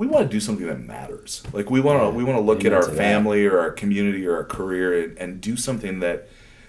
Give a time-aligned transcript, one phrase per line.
[0.00, 1.42] we want to do something that matters.
[1.52, 2.96] Like we want to we want to look at our to that.
[2.96, 6.26] family or our community or our career and, and do something that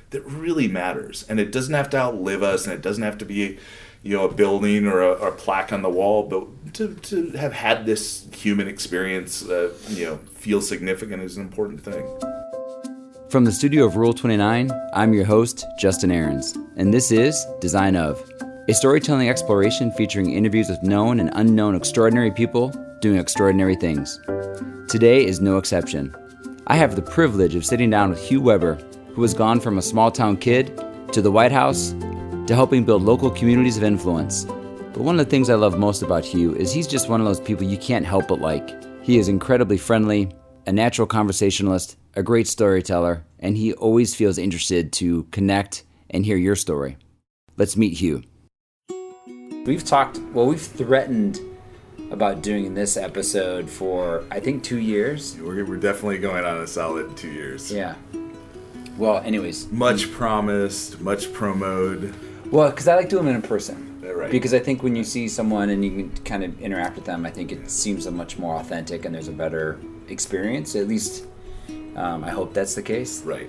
[0.10, 1.26] that really matters.
[1.30, 3.58] And it doesn't have to outlive us, and it doesn't have to be,
[4.04, 6.24] you know, a building or a, or a plaque on the wall.
[6.24, 11.44] But to, to have had this human experience, uh, you know, feel significant is an
[11.44, 12.06] important thing.
[13.30, 17.96] From the studio of Rule 29, I'm your host, Justin Ahrens, and this is Design
[17.96, 18.22] of,
[18.68, 24.20] a storytelling exploration featuring interviews with known and unknown extraordinary people doing extraordinary things.
[24.88, 26.16] Today is no exception.
[26.68, 28.76] I have the privilege of sitting down with Hugh Weber,
[29.14, 30.80] who has gone from a small town kid
[31.12, 31.92] to the White House
[32.48, 34.46] to helping build local communities of influence.
[34.46, 37.26] But one of the things I love most about Hugh is he's just one of
[37.26, 38.70] those people you can't help but like.
[39.04, 40.32] He is incredibly friendly,
[40.68, 46.38] a natural conversationalist, a great storyteller, and he always feels interested to connect and hear
[46.38, 46.98] your story.
[47.58, 48.24] Let's meet Hugh.
[49.66, 51.40] We've talked, well, we've threatened
[52.12, 55.38] about doing this episode for, I think, two years.
[55.40, 57.72] We're, we're definitely going on a solid two years.
[57.72, 57.96] Yeah.
[58.98, 62.14] Well, anyways, Much promised, much promoed.
[62.52, 63.88] well, because I like doing them in person.
[64.04, 64.30] Right.
[64.30, 67.26] Because I think when you see someone and you can kind of interact with them,
[67.26, 70.76] I think it seems a much more authentic and there's a better experience.
[70.76, 71.26] At least,
[71.96, 73.22] um, I hope that's the case.
[73.24, 73.48] Right.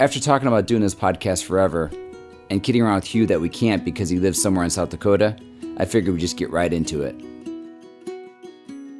[0.00, 1.90] After talking about doing this podcast forever
[2.50, 5.36] and kidding around with Hugh that we can't because he lives somewhere in South Dakota,
[5.76, 7.14] I figured we'd just get right into it.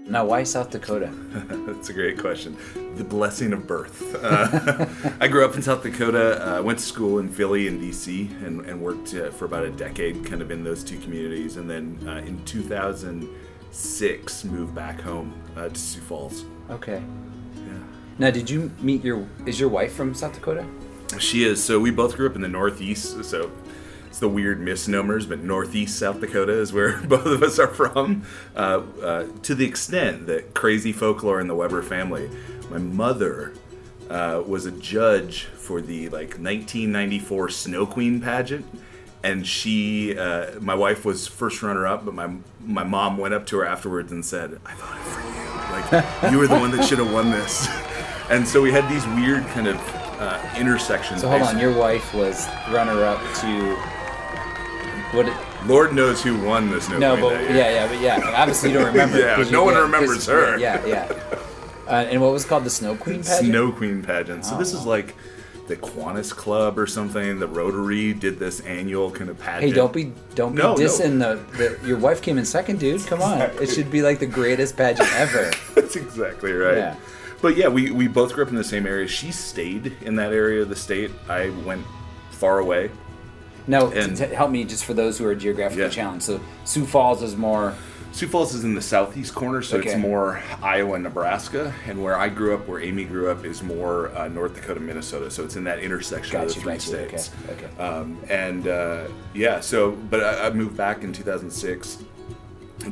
[0.06, 1.10] Now, why South Dakota?
[1.66, 2.58] That's a great question.
[2.96, 4.14] The blessing of birth.
[4.22, 4.86] Uh,
[5.20, 6.58] I grew up in South Dakota.
[6.58, 9.70] uh, went to school in Philly and DC, and, and worked uh, for about a
[9.70, 11.56] decade, kind of in those two communities.
[11.56, 16.44] And then uh, in 2006, moved back home uh, to Sioux Falls.
[16.68, 17.02] Okay.
[17.56, 17.72] Yeah.
[18.18, 19.26] Now, did you meet your?
[19.46, 20.66] Is your wife from South Dakota?
[21.18, 21.64] She is.
[21.64, 23.24] So we both grew up in the Northeast.
[23.24, 23.50] So
[24.14, 28.22] it's the weird misnomers, but Northeast South Dakota is where both of us are from.
[28.54, 32.30] Uh, uh, to the extent that crazy folklore in the Weber family.
[32.70, 33.54] My mother
[34.08, 38.64] uh, was a judge for the like 1994 Snow Queen pageant.
[39.24, 43.46] And she, uh, my wife was first runner up, but my my mom went up
[43.46, 45.42] to her afterwards and said, "I voted for you.
[45.72, 47.66] Like you were the one that should have won this."
[48.30, 49.76] And so we had these weird kind of
[50.18, 51.20] uh, intersections.
[51.20, 53.76] So hold on, your wife was runner-up to
[55.14, 55.66] what?
[55.66, 58.32] Lord knows who won this Snow no, but yeah, yeah, but yeah.
[58.36, 59.18] Obviously, you don't remember.
[59.18, 60.58] Yeah, no you- one yeah, remembers her.
[60.58, 61.12] Yeah, yeah.
[61.86, 63.46] Uh, and what was called the Snow Queen pageant?
[63.50, 64.46] Snow Queen pageant.
[64.46, 65.14] So Oh, this is like
[65.66, 67.38] the Kiwanis Club or something.
[67.38, 69.64] The Rotary did this annual kind of pageant.
[69.64, 70.80] Hey, don't be don't be No, no.
[70.82, 73.04] dissing the, the your wife came in second, dude.
[73.06, 73.66] Come on, Exactly.
[73.66, 75.50] it should be like the greatest pageant ever.
[75.74, 76.78] That's exactly right.
[76.78, 76.96] Yeah.
[77.42, 79.06] But yeah, we, we both grew up in the same area.
[79.06, 81.10] She stayed in that area of the state.
[81.28, 81.84] I went
[82.30, 82.90] far away.
[83.66, 85.88] Now, And- help me just for those who are geographically Yeah.
[85.90, 86.24] challenged.
[86.24, 87.74] So Sioux Falls is more.
[88.12, 92.16] Sioux Falls is in the southeast corner, so it's more Iowa, and Nebraska, and where
[92.16, 95.30] I grew up, where Amy grew up, is more uh, North Dakota, Minnesota.
[95.32, 97.30] So it's in that intersection of the Gotcha, three gotcha, okay, states.
[97.50, 97.82] okay.
[97.82, 99.04] Um, and uh,
[99.34, 101.98] yeah, so but I, I moved back in 2006.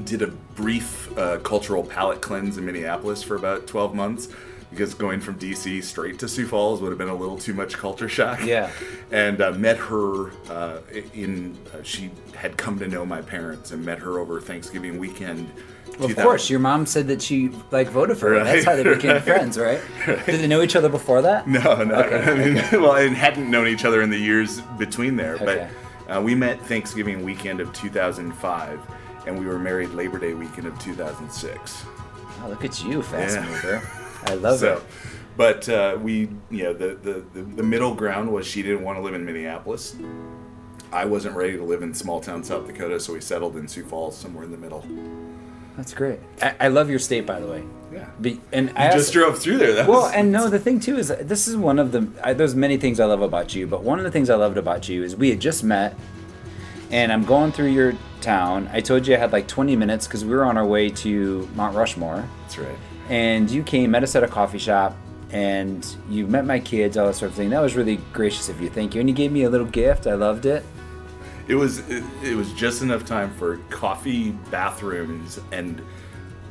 [0.05, 4.29] Did a brief uh, cultural palate cleanse in Minneapolis for about 12 months
[4.73, 7.75] because going from DC straight to Sioux Falls would have been a little too much
[7.75, 8.45] culture shock.
[8.45, 8.71] Yeah.
[9.11, 10.79] And uh, met her uh,
[11.15, 15.51] in, uh, she had come to know my parents and met her over Thanksgiving weekend.
[15.99, 18.43] Well, of course, your mom said that she like voted for her.
[18.43, 19.23] That's how they became right.
[19.23, 19.81] friends, right?
[20.07, 21.47] Did they know each other before that?
[21.47, 21.95] No, no.
[21.97, 25.35] Okay, I mean, well, and hadn't known each other in the years between there.
[25.35, 25.69] Okay.
[26.09, 28.81] But uh, we met Thanksgiving weekend of 2005,
[29.27, 31.85] and we were married Labor Day weekend of 2006.
[32.43, 33.45] Oh, look at you, fast Yeah.
[33.47, 33.83] mover.
[34.27, 34.83] I love so, it.
[35.37, 38.99] but uh, we, you know, the, the, the, the middle ground was she didn't want
[38.99, 39.97] to live in Minneapolis.
[40.93, 43.85] I wasn't ready to live in small town South Dakota, so we settled in Sioux
[43.85, 44.87] Falls, somewhere in the middle.
[45.77, 46.21] That's great.
[46.43, 47.65] I, I love your state, by the way.
[47.91, 48.09] Yeah.
[48.21, 49.73] Be, and I just drove through there.
[49.73, 52.09] That Well, was, and no, the thing too is this is one of the.
[52.23, 54.59] I, there's many things I love about you, but one of the things I loved
[54.59, 55.97] about you is we had just met,
[56.91, 58.69] and I'm going through your town.
[58.73, 61.49] I told you I had like 20 minutes because we were on our way to
[61.55, 62.77] Mount Rushmore, that's right.
[63.13, 64.97] And you came, met us at a coffee shop,
[65.33, 67.51] and you met my kids, all that sort of thing.
[67.51, 68.71] That was really gracious of you.
[68.71, 69.01] Thank you.
[69.01, 70.07] And you gave me a little gift.
[70.07, 70.65] I loved it.
[71.47, 75.83] It was it, it was just enough time for coffee, bathrooms, and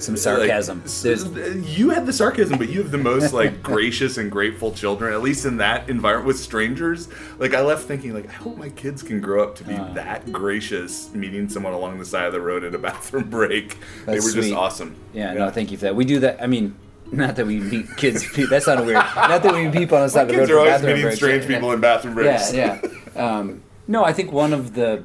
[0.01, 0.81] Some sarcasm.
[0.83, 5.13] Like, you had the sarcasm, but you have the most like gracious and grateful children.
[5.13, 7.07] At least in that environment with strangers.
[7.37, 9.93] Like I left thinking, like I hope my kids can grow up to be Uh.
[9.93, 13.77] that gracious, meeting someone along the side of the road at a bathroom break.
[14.05, 14.95] they were just awesome.
[15.13, 15.95] Yeah, no, thank you for that.
[15.95, 16.41] We do that.
[16.41, 16.75] I mean,
[17.11, 18.25] not that we meet kids.
[18.49, 18.95] That's not weird.
[18.95, 20.39] Not that we meet people on the side of the road.
[20.41, 21.17] Kids are always meeting breaks.
[21.17, 22.53] strange Yeah, people in bathroom breaks.
[22.53, 22.79] Yeah,
[23.15, 23.37] yeah.
[23.37, 25.03] Um, no, I think one of the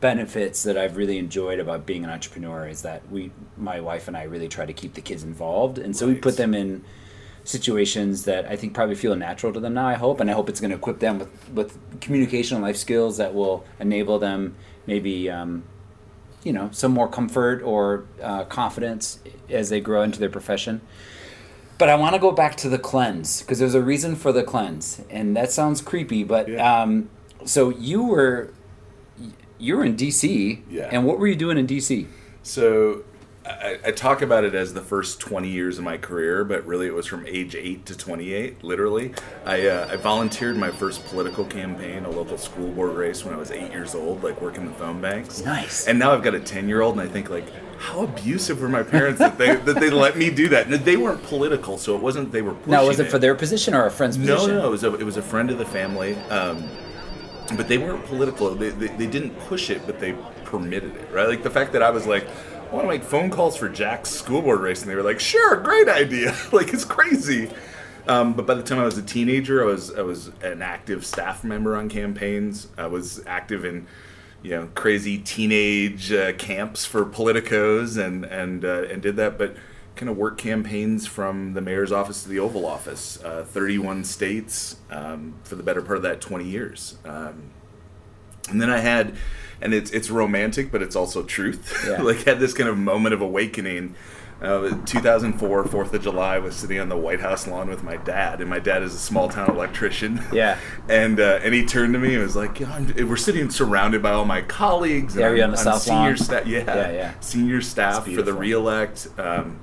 [0.00, 4.16] benefits that I've really enjoyed about being an entrepreneur is that we, my wife and
[4.16, 6.84] I, really try to keep the kids involved, and so we put them in
[7.44, 9.86] situations that I think probably feel natural to them now.
[9.88, 12.76] I hope, and I hope it's going to equip them with with communication and life
[12.76, 14.56] skills that will enable them
[14.86, 15.30] maybe.
[15.30, 15.64] Um,
[16.44, 19.18] you know, some more comfort or uh, confidence
[19.50, 20.80] as they grow into their profession.
[21.78, 24.44] But I want to go back to the cleanse because there's a reason for the
[24.44, 26.22] cleanse, and that sounds creepy.
[26.22, 26.82] But Yeah.
[26.82, 27.10] um,
[27.44, 28.50] so you were
[29.58, 30.88] you were in DC, Yeah.
[30.90, 32.06] and what were you doing in DC?
[32.42, 33.02] So
[33.46, 36.86] I, I talk about it as the first 20 years of my career, but really
[36.86, 39.14] it was from age 8 to 28, literally.
[39.46, 43.38] I, uh, I volunteered my first political campaign, a local school board race, when I
[43.38, 45.42] was 8 years old, like working the phone banks.
[45.44, 45.86] Nice.
[45.86, 47.46] And now I've got a 10 year old, and I think, like,
[47.78, 50.68] how abusive were my parents that they that they let me do that?
[50.84, 53.72] They weren't political, so it wasn't they were pushing Now, was it for their position
[53.72, 54.56] or a friend's no, position?
[54.56, 56.68] no, it was a, it was a friend of the family, um,
[57.56, 58.54] but they weren't political.
[58.54, 60.14] They, they, they didn't push it, but they
[60.44, 61.28] permitted it, right?
[61.28, 64.10] Like the fact that I was like, I want to make phone calls for Jack's
[64.10, 66.36] school board race, and they were like, sure, great idea.
[66.52, 67.50] like it's crazy.
[68.06, 71.04] Um, but by the time I was a teenager, I was I was an active
[71.04, 72.68] staff member on campaigns.
[72.76, 73.86] I was active in
[74.42, 79.56] you know crazy teenage uh, camps for politicos and and uh, and did that, but
[79.98, 84.76] kind of work campaigns from the mayor's office to the Oval Office, uh, 31 states
[84.90, 86.96] um, for the better part of that 20 years.
[87.04, 87.50] Um,
[88.48, 89.14] and then I had,
[89.60, 91.84] and it's it's romantic, but it's also truth.
[91.86, 92.00] Yeah.
[92.02, 93.94] like had this kind of moment of awakening.
[94.40, 97.96] Uh, 2004, Fourth of July, I was sitting on the White House lawn with my
[97.96, 100.22] dad, and my dad is a small town electrician.
[100.32, 100.58] Yeah.
[100.88, 104.00] and uh, and he turned to me and was like, yeah, I'm, "We're sitting surrounded
[104.00, 105.14] by all my colleagues.
[105.16, 106.16] And Yeah, you on the South senior Lawn?
[106.16, 107.14] sta- yeah, Yeah, yeah.
[107.18, 109.08] senior staff for the reelect.
[109.18, 109.58] Um,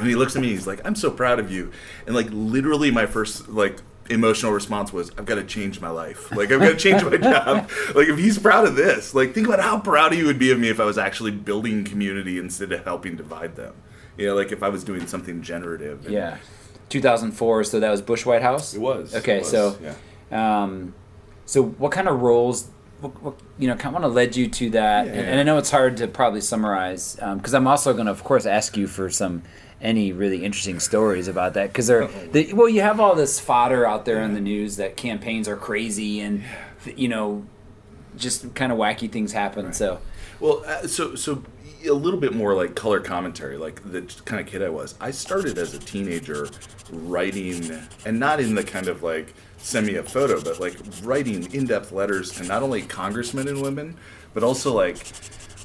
[0.00, 1.70] and he looks at me, he's like, I'm so proud of you.
[2.06, 6.32] And like literally my first like emotional response was, I've got to change my life.
[6.32, 7.70] Like I've got to change my job.
[7.94, 10.58] Like if he's proud of this, like think about how proud he would be of
[10.58, 13.74] me if I was actually building community instead of helping divide them.
[14.18, 16.04] You know, like if I was doing something generative.
[16.06, 16.38] And- Yeah,
[16.88, 17.64] 2004.
[17.64, 18.74] So that was Bush White House.
[18.74, 19.14] It was.
[19.14, 19.78] Okay, It was, so
[20.30, 20.62] yeah.
[20.62, 20.94] um,
[21.46, 22.68] so what kind of roles?
[23.00, 25.22] What, what, you know, kind of led you to that, and, Yeah.
[25.22, 28.44] and I know it's hard to probably summarize because I'm also going to, of course,
[28.44, 29.42] ask you for some
[29.80, 33.86] any really interesting stories about that because they're they, well, you have all this fodder
[33.86, 36.42] out there in the news that campaigns are crazy and
[36.96, 37.44] you know
[38.16, 39.72] just kind of wacky things happen.
[39.72, 40.00] So
[40.40, 41.42] Well, uh, so so
[41.86, 44.94] a little bit more like color commentary, like the kind of kid I was.
[45.00, 46.48] I started as a teenager
[46.90, 47.70] writing,
[48.04, 51.92] and not in the kind of like send me a photo, but like writing in-depth
[51.92, 53.96] letters to not only congressmen and women,
[54.34, 54.98] but also like.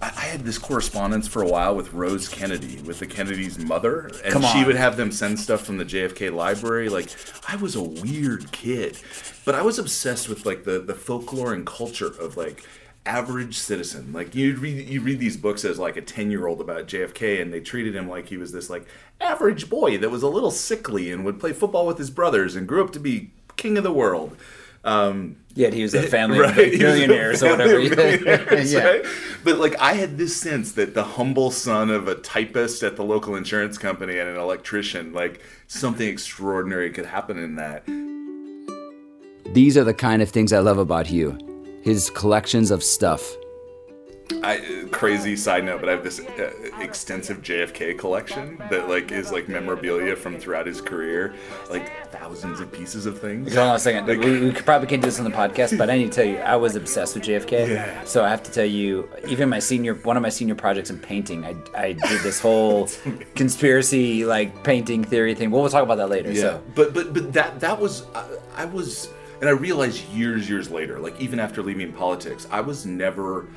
[0.02, 4.10] I I had this correspondence for a while with Rose Kennedy, with the Kennedy's mother,
[4.24, 6.90] and Come she would have them send stuff from the JFK library.
[6.90, 7.10] Like,
[7.48, 8.98] I was a weird kid,
[9.46, 12.64] but I was obsessed with like the the folklore and culture of like
[13.06, 14.12] average citizen.
[14.14, 17.60] Like you read you read these books as like a 10-year-old about JFK and they
[17.60, 18.88] treated him like he was this like
[19.22, 22.68] average boy that was a little sickly and would play football with his brothers and
[22.68, 24.36] grew up to be king of the world.
[24.86, 27.38] Um yeah, he was a family Right, of he was or whatever.
[27.38, 28.84] family of billionaires, yeah.
[28.84, 29.06] right?
[29.44, 33.04] But like I had this sense that the humble son of a typist at the
[33.04, 37.86] local insurance company and an electrician, like something extraordinary could happen in that.
[39.54, 41.38] These are the kind of things I love about Hugh.
[41.84, 43.24] His collections of stuff.
[44.44, 49.32] I crazy side note, but I have this uh, extensive JFK collection that like is
[49.32, 51.34] like memorabilia from throughout his career,
[51.70, 53.54] like thousands of pieces of things.
[53.54, 54.08] Hold on a second.
[54.08, 56.16] Like- we, we could probably can't do this on the podcast, but I need to
[56.16, 57.70] tell you, I was obsessed with JFK.
[57.70, 58.04] Yeah.
[58.04, 60.98] So I have to tell you, even my senior, one of my senior projects in
[61.00, 62.90] painting, I, I did this whole
[63.36, 65.52] conspiracy like painting theory thing.
[65.52, 66.32] Well, we'll talk about that later.
[66.32, 70.50] Yeah, So but but but that that was I, I was, and I realized years
[70.50, 73.48] years later, like even after leaving politics, I was never.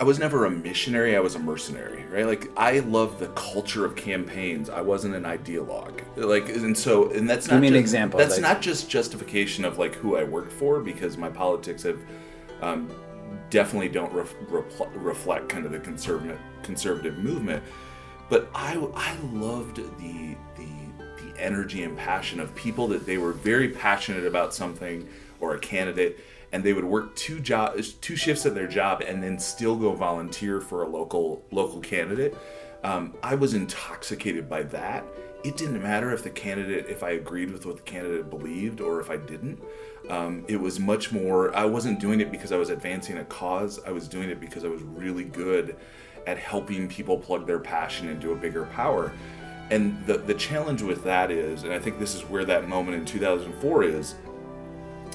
[0.00, 1.16] I was never a missionary.
[1.16, 2.26] I was a mercenary, right?
[2.26, 4.68] Like I love the culture of campaigns.
[4.68, 8.32] I wasn't an ideologue, like, and so, and that's Give not an just- example, That's
[8.34, 11.98] like- not just justification of like who I worked for, because my politics have
[12.60, 12.90] um,
[13.50, 17.62] definitely don't ref, repl- reflect kind of the conservative conservative movement.
[18.28, 20.74] But I I loved the the
[21.16, 25.08] the energy and passion of people that they were very passionate about something
[25.40, 26.18] or a candidate
[26.54, 29.92] and they would work two jobs two shifts at their job and then still go
[29.92, 32.34] volunteer for a local local candidate.
[32.84, 35.04] Um, i was intoxicated by that.
[35.42, 39.00] It didn't matter if the candidate if i agreed with what the candidate believed or
[39.00, 39.60] if i didn't.
[40.08, 43.80] Um, it was much more i wasn't doing it because i was advancing a cause.
[43.84, 45.76] I was doing it because i was really good
[46.24, 49.12] at helping people plug their passion into a bigger power.
[49.70, 52.96] And the, the challenge with that is and i think this is where that moment
[52.96, 54.14] in 2004 is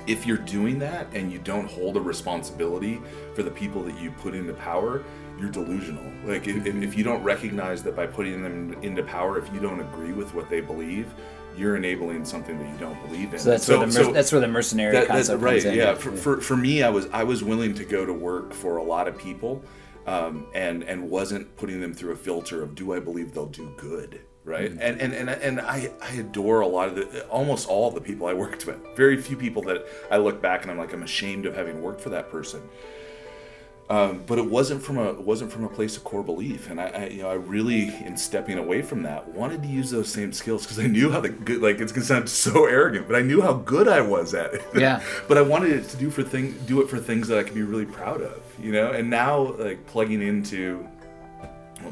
[0.10, 3.00] if you're doing that and you don't hold a responsibility
[3.36, 5.04] for the people that you put into power,
[5.40, 6.04] you're delusional.
[6.26, 9.80] Like if, if you don't recognize that by putting them into power, if you don't
[9.80, 11.08] agree with what they believe,
[11.56, 13.40] you're enabling something that you don't believe in.
[13.40, 15.62] So that's where the mer- that's where the mercenary that- that- concept right?
[15.62, 15.76] comes in.
[15.76, 15.94] Yeah.
[15.94, 18.84] For, for, for me, I was I was willing to go to work for a
[18.84, 19.62] lot of people,
[20.08, 23.72] um, and and wasn't putting them through a filter of do I believe they'll do
[23.78, 24.72] good, right?
[24.72, 24.82] Mm-hmm.
[24.82, 28.28] And and and and I I adore a lot of the almost all the people
[28.28, 28.78] I worked with.
[28.96, 32.02] Very few people that I look back and I'm like I'm ashamed of having worked
[32.02, 32.62] for that person.
[33.90, 36.80] Um, but it wasn't from a it wasn't from a place of core belief, and
[36.80, 40.12] I, I you know I really in stepping away from that wanted to use those
[40.12, 43.16] same skills because I knew how the good like it's gonna sound so arrogant, but
[43.16, 44.64] I knew how good I was at it.
[44.76, 45.02] Yeah.
[45.28, 47.56] but I wanted it to do for thing do it for things that I could
[47.56, 48.92] be really proud of, you know.
[48.92, 50.88] And now like plugging into,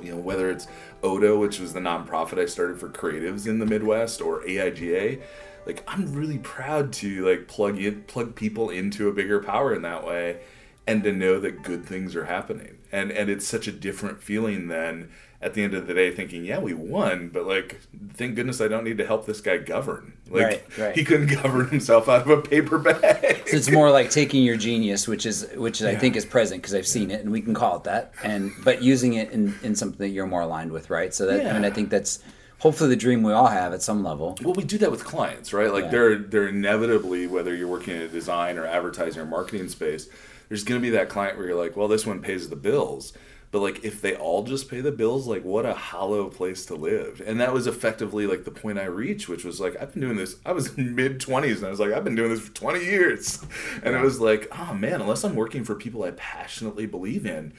[0.04, 0.68] you know, whether it's
[1.04, 5.22] Odo, which was the nonprofit I started for creatives in the Midwest, or AIGA,
[5.66, 9.82] like I'm really proud to like plug in plug people into a bigger power in
[9.84, 10.40] that way
[10.88, 12.78] and to know that good things are happening.
[12.92, 16.44] And and it's such a different feeling than at the end of the day thinking,
[16.44, 17.80] yeah, we won, but like
[18.16, 20.14] thank goodness I don't need to help this guy govern.
[20.30, 20.96] Like Right, right.
[20.96, 23.44] he couldn't govern himself out of a paper bag.
[23.48, 26.74] So it's more like taking your genius, which is which I think is present because
[26.74, 29.76] I've seen it, and we can call it that, and but using it in, in
[29.76, 31.14] something that you're more aligned with, right?
[31.14, 32.20] So that I mean, I think that's
[32.60, 34.36] hopefully the dream we all have at some level.
[34.42, 35.72] Well, we do that with clients, right?
[35.72, 35.92] Like Yeah.
[35.92, 40.10] they're they're inevitably whether you're working in a design or advertising or marketing space,
[40.50, 43.14] there's going to be that client where you're like, well, this one pays the bills.
[43.50, 46.76] But like if they all just pay the bills, like what a hollow place to
[46.76, 47.22] live.
[47.26, 50.18] And that was effectively like the point I reached, which was like I've been doing
[50.18, 50.36] this.
[50.46, 52.84] I was in mid 20s and I was like I've been doing this for 20
[52.84, 53.46] years.
[53.84, 57.54] And it was like, oh man, unless I'm working for people I passionately believe in,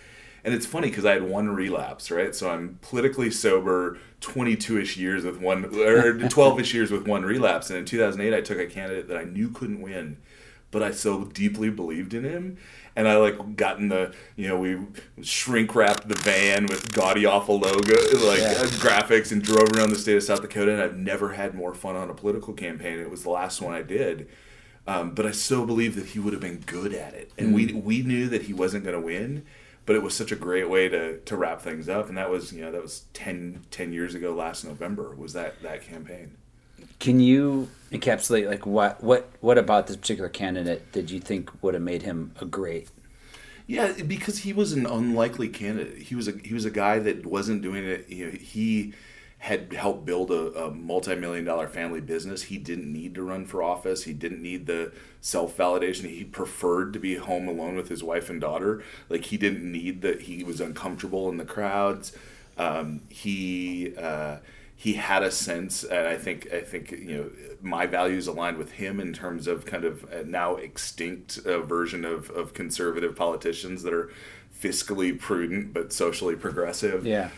[0.45, 2.35] and it's funny because I had one relapse, right?
[2.35, 7.71] So I'm politically sober, 22-ish years with one, or 12-ish years with one relapse.
[7.71, 10.18] And in 2008, I took a candidate that I knew couldn't win,
[10.70, 12.58] but I so deeply believed in him.
[12.96, 14.76] And I like got in the, you know, we
[15.22, 17.94] shrink wrapped the van with gaudy awful logo,
[18.26, 18.54] like Yeah.
[18.58, 20.72] uh, graphics, and drove around the state of South Dakota.
[20.72, 22.98] And I've never had more fun on a political campaign.
[22.98, 24.28] It was the last one I did.
[24.87, 27.66] Um, but I so believe that he would have been good at it, and we
[27.75, 29.44] we knew that he wasn't going to win.
[29.84, 32.52] But it was such a great way to, to wrap things up, and that was
[32.54, 36.37] you know that was 10, 10 years ago last November was that that campaign.
[36.98, 41.74] Can you encapsulate like what what what about this particular candidate did you think would
[41.74, 42.88] have made him a great?
[43.66, 45.98] Yeah, because he was an unlikely candidate.
[45.98, 48.08] He was a he was a guy that wasn't doing it.
[48.08, 48.94] You know, he
[49.40, 52.44] had helped build a, a multi-million dollar family business.
[52.44, 54.02] He didn't need to run for office.
[54.02, 56.10] He didn't need the self-validation.
[56.10, 58.82] He preferred to be home alone with his wife and daughter.
[59.08, 60.22] Like he didn't need that.
[60.22, 62.12] He was uncomfortable in the crowds.
[62.56, 64.38] Um, he uh,
[64.80, 67.30] he had a sense, and I think I think you know
[67.61, 72.04] my values aligned with him in terms of kind of a now extinct uh, version
[72.04, 74.08] of of conservative politicians that are
[74.56, 77.04] fiscally prudent but socially progressive.
[77.04, 77.30] Yeah.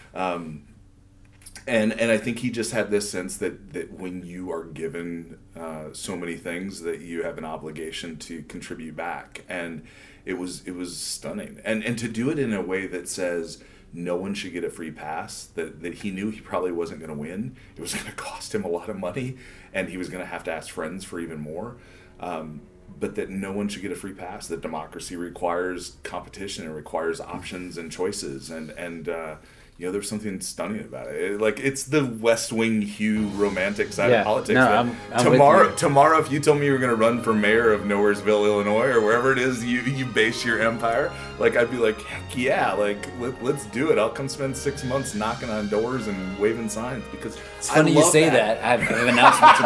[1.66, 5.38] and and I think he just had this sense that that when you are given
[5.56, 9.86] uh, so many things that you have an obligation to contribute back, and
[10.26, 13.64] it was it was stunning, and and to do it in a way that says
[13.92, 15.46] no one should get a free pass.
[15.54, 17.56] That that he knew he probably wasn't going to win.
[17.76, 19.36] It was going to cost him a lot of money,
[19.72, 21.76] and he was going to have to ask friends for even more.
[22.18, 22.62] Um,
[22.98, 24.46] but that no one should get a free pass.
[24.48, 26.66] That democracy requires competition.
[26.66, 29.36] It requires options and choices, and and uh,
[29.80, 31.14] you know, there's something stunning about it.
[31.16, 34.18] It- Like it's the West Wing Hugh romantic side Yeah.
[34.20, 34.54] of politics.
[34.56, 37.32] No, I'm- I'm tomorrow, tomorrow, if you told me you were going to run for
[37.32, 41.70] mayor of Nowheresville, Illinois, or wherever it is you you base your empire, like I'd
[41.70, 43.96] be like, heck yeah, like let, let's do it.
[43.98, 48.04] I'll come spend six months knocking on doors and waving signs because It's funny you
[48.04, 48.58] say that.
[48.62, 49.62] I have an announcement to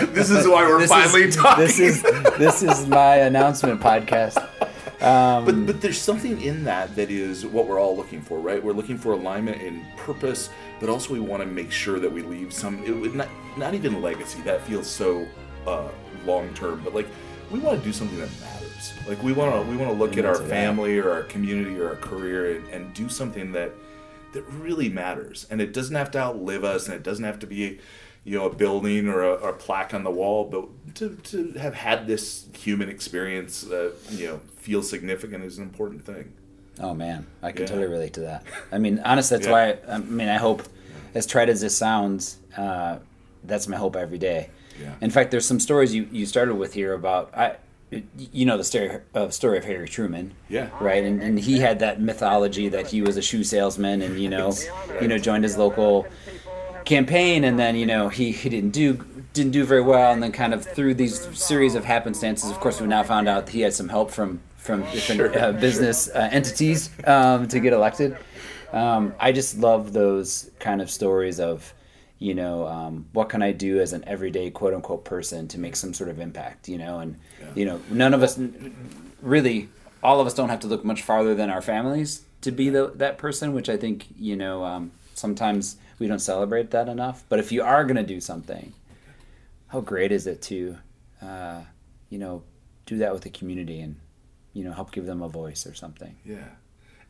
[0.00, 0.12] make.
[0.14, 1.64] this is why we're This finally is, talking.
[1.64, 2.02] This is
[2.38, 4.47] this is my announcement podcast.
[5.00, 8.62] Um, But but there's something in that that is what we're all looking for, right?
[8.62, 10.50] We're looking for alignment and purpose,
[10.80, 13.74] but also we want to make sure that we leave some it would not not
[13.74, 14.40] even legacy.
[14.42, 15.26] That feels so
[15.66, 15.88] uh,
[16.24, 17.06] long term, but like
[17.50, 18.92] we want to do something that matters.
[19.06, 20.48] Like we want to we want to look at our to that.
[20.48, 23.72] family or our community or our career and, and do something that
[24.32, 25.46] that really matters.
[25.50, 27.78] And it doesn't have to outlive us, and it doesn't have to be
[28.24, 31.52] you know a building or a, or a plaque on the wall, but to, to
[31.58, 36.32] have had this human experience, uh, you know, feel significant is an important thing.
[36.80, 37.66] Oh man, I can Yeah.
[37.68, 38.44] totally relate to that.
[38.70, 39.52] I mean, honestly, that's Yeah.
[39.52, 39.94] why.
[39.94, 40.62] I mean, I hope,
[41.14, 42.98] as trite as this sounds, uh,
[43.44, 44.50] that's my hope every day.
[44.80, 44.94] Yeah.
[45.00, 47.56] In fact, there's some stories you, you started with here about I,
[48.32, 50.34] you know, the story uh, story of Harry Truman.
[50.48, 50.68] Yeah.
[50.80, 54.28] Right, and, and he had that mythology that he was a shoe salesman, and you
[54.28, 54.52] know,
[55.00, 56.06] you know, joined his local
[56.88, 59.04] campaign, and then you know he, he didn't do
[59.34, 62.80] didn't do very well, and then kind of through these series of happenstances, of course,
[62.80, 66.90] we now found out he had some help from from different uh, business uh, entities
[67.04, 68.16] um, to get elected.
[68.72, 71.72] Um, I just love those kind of stories of,
[72.18, 75.74] you know, um, what can I do as an everyday quote unquote person to make
[75.76, 77.46] some sort of impact, you know, and yeah.
[77.54, 78.38] you know, none of us
[79.22, 79.68] really,
[80.02, 82.92] all of us don't have to look much farther than our families to be the,
[82.96, 87.24] that person, which I think, you know, um, sometimes we don't celebrate that enough.
[87.28, 88.72] But if you are going to do something,
[89.68, 90.78] how great is it to,
[91.22, 91.62] uh,
[92.08, 92.42] you know,
[92.86, 93.96] do that with the community and,
[94.52, 96.16] you know, help give them a voice or something.
[96.24, 96.48] Yeah.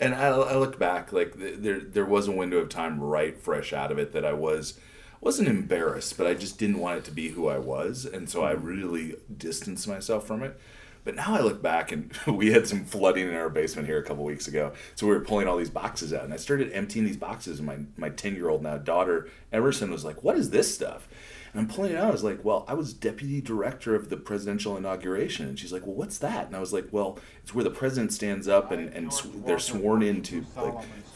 [0.00, 3.72] And I, I look back, like there, there was a window of time right fresh
[3.72, 4.78] out of it that I was,
[5.20, 8.44] wasn't embarrassed, but I just didn't want it to be who I was, and so
[8.44, 8.66] I mm-hmm.
[8.66, 10.58] really distanced myself from it.
[11.04, 14.02] But now I look back, and we had some flooding in our basement here a
[14.02, 17.04] couple weeks ago, so we were pulling all these boxes out, and I started emptying
[17.04, 20.50] these boxes, and my my ten year old now daughter Emerson was like, "What is
[20.50, 21.08] this stuff?"
[21.52, 22.08] And I'm pulling it out.
[22.08, 25.48] I was like, well, I was deputy director of the presidential inauguration.
[25.48, 26.46] And she's like, well, what's that?
[26.46, 29.58] And I was like, well, it's where the president stands up and, and sw- they're
[29.58, 30.74] sworn into like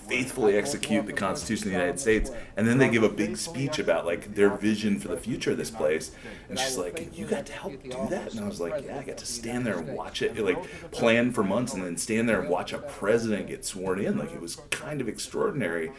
[0.08, 2.30] faithfully execute the Constitution of the United States.
[2.56, 5.56] And then they give a big speech about like their vision for the future of
[5.56, 6.12] this place.
[6.48, 8.32] And she's like, you got to help do that?
[8.32, 11.32] And I was like, yeah, I got to stand there and watch it, like plan
[11.32, 14.18] for months and then stand there and watch a president get sworn in.
[14.18, 15.92] Like it was kind of extraordinary.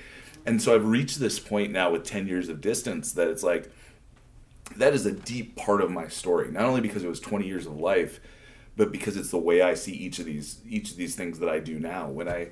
[0.46, 3.72] And so I've reached this point now with 10 years of distance that it's like,
[4.78, 6.52] that is a deep part of my story.
[6.52, 8.20] Not only because it was 20 years of life,
[8.76, 11.50] but because it's the way I see each of these each of these things that
[11.50, 12.10] I do now.
[12.10, 12.50] When I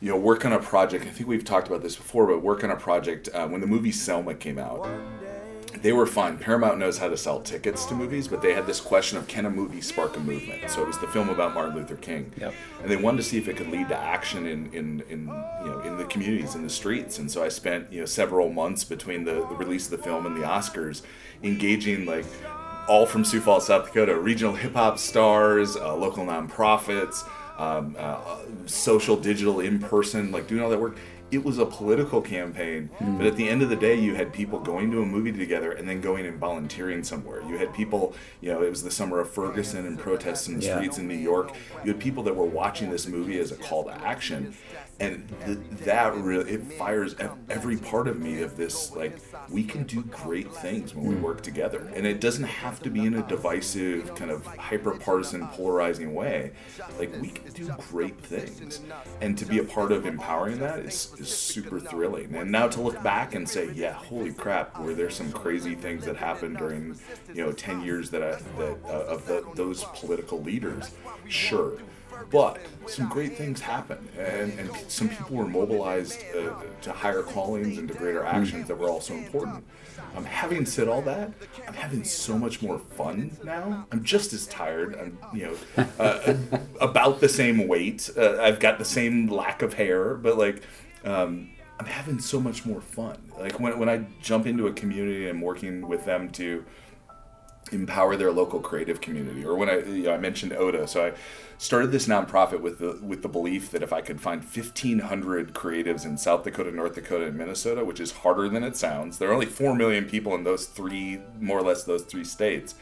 [0.00, 2.64] you know work on a project, I think we've talked about this before, but work
[2.64, 4.86] on a project uh, when the movie Selma came out
[5.82, 6.38] they were fun.
[6.38, 9.46] Paramount knows how to sell tickets to movies, but they had this question of can
[9.46, 10.70] a movie spark a movement?
[10.70, 12.54] So it was the film about Martin Luther King, yep.
[12.82, 15.20] and they wanted to see if it could lead to action in, in, in
[15.62, 17.18] you know in the communities in the streets.
[17.18, 20.26] And so I spent you know several months between the, the release of the film
[20.26, 21.02] and the Oscars,
[21.42, 22.26] engaging like
[22.88, 28.38] all from Sioux Falls, South Dakota, regional hip hop stars, uh, local nonprofits, um, uh,
[28.66, 30.96] social, digital, in person, like doing all that work
[31.30, 33.18] it was a political campaign, mm.
[33.18, 35.72] but at the end of the day, you had people going to a movie together
[35.72, 37.42] and then going and volunteering somewhere.
[37.48, 40.64] You had people, you know, it was the summer of Ferguson and protests in the
[40.64, 40.76] yeah.
[40.76, 41.52] streets in New York.
[41.84, 44.54] You had people that were watching this movie as a call to action
[44.98, 47.14] and th- that really it fires
[47.50, 49.18] every part of me of this like
[49.50, 51.20] we can do great things when we mm.
[51.20, 51.90] work together.
[51.94, 56.52] And it doesn't have to be in a divisive kind of hyper partisan polarizing way.
[56.98, 58.80] Like we can do great things.
[59.20, 62.34] And to be a part of empowering that is, is super thrilling.
[62.34, 66.04] And now to look back and say yeah holy crap were there some crazy things
[66.06, 66.96] that happened during
[67.34, 70.90] you know 10 years that, I, that uh, of the, those political leaders?
[71.28, 71.78] Sure
[72.30, 77.78] but some great things happened, and, and some people were mobilized uh, to higher callings
[77.78, 79.64] and to greater actions that were also important.
[80.16, 81.32] Um, having said all that,
[81.66, 83.86] I'm having so much more fun now.
[83.92, 84.96] I'm just as tired.
[84.98, 86.34] I'm, you know, uh,
[86.80, 88.08] about the same weight.
[88.16, 90.62] Uh, I've got the same lack of hair, but like,
[91.04, 93.18] um, I'm having so much more fun.
[93.38, 96.64] Like when, when I jump into a community and I'm working with them to
[97.72, 101.12] empower their local creative community, or when I, you know, I mentioned Oda, so I
[101.58, 106.04] started this nonprofit with the with the belief that if I could find 1,500 creatives
[106.04, 109.34] in South Dakota, North Dakota, and Minnesota, which is harder than it sounds, there are
[109.34, 112.74] only four million people in those three, more or less those three states.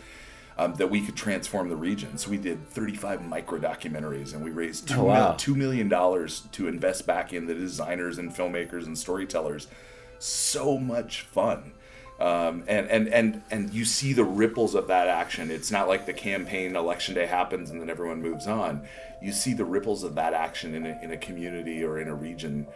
[0.57, 2.17] Um, that we could transform the region.
[2.17, 5.31] So we did 35 micro documentaries, and we raised two, oh, wow.
[5.31, 9.67] mil- $2 million to invest back in the designers and filmmakers and storytellers.
[10.21, 11.73] So much fun.
[12.21, 15.51] Um, and, and, and, and you see the ripples of that action.
[15.51, 18.87] It's not like the campaign election day happens and then everyone moves on.
[19.21, 22.15] You see the ripples of that action in a, in a community or in a
[22.15, 22.69] region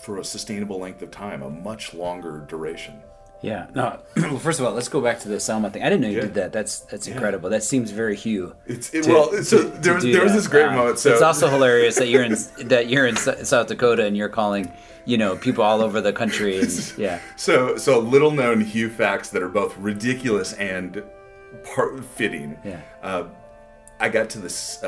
[0.00, 3.02] for a sustainable length of time, a much longer duration.
[3.42, 3.66] Yeah.
[3.74, 3.98] No.
[4.16, 5.82] well, first of all, let's go back to the Selma thing.
[5.82, 6.22] I didn't know you yeah.
[6.22, 6.52] did that.
[6.52, 7.14] That's that's yeah.
[7.14, 7.50] incredible.
[7.50, 8.54] That seems very Hugh.
[8.66, 9.42] It's it, to, well.
[9.42, 10.98] So to, there, to there was this great uh, moment.
[10.98, 12.36] So it's also hilarious that you're in
[12.68, 14.72] that you're in South Dakota and you're calling
[15.04, 16.60] you know people all over the country.
[16.60, 17.20] And, yeah.
[17.36, 21.02] So so little known Hugh facts that are both ridiculous and
[21.64, 22.58] part fitting.
[22.64, 22.80] Yeah.
[23.02, 23.24] Uh,
[24.00, 24.86] I got to this uh,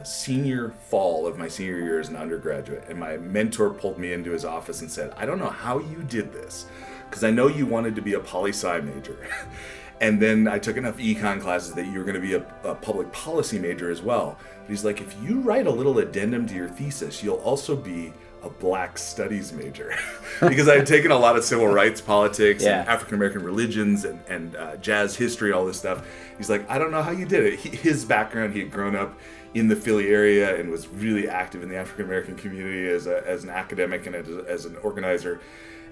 [0.00, 4.12] uh, senior fall of my senior year as an undergraduate, and my mentor pulled me
[4.12, 6.66] into his office and said, "I don't know how you did this,
[7.08, 9.28] because I know you wanted to be a poli sci major."
[10.00, 12.74] and then I took enough econ classes that you were going to be a, a,
[12.74, 14.38] public policy major as well.
[14.60, 18.12] But he's like, if you write a little addendum to your thesis, you'll also be
[18.42, 19.94] a black studies major
[20.40, 22.80] because I had taken a lot of civil rights politics yeah.
[22.80, 26.06] and African American religions and, and uh, jazz history, all this stuff.
[26.36, 27.58] He's like, I don't know how you did it.
[27.58, 29.18] He, his background, he had grown up
[29.54, 33.26] in the Philly area and was really active in the African American community as, a,
[33.26, 35.40] as an academic and as, as an organizer.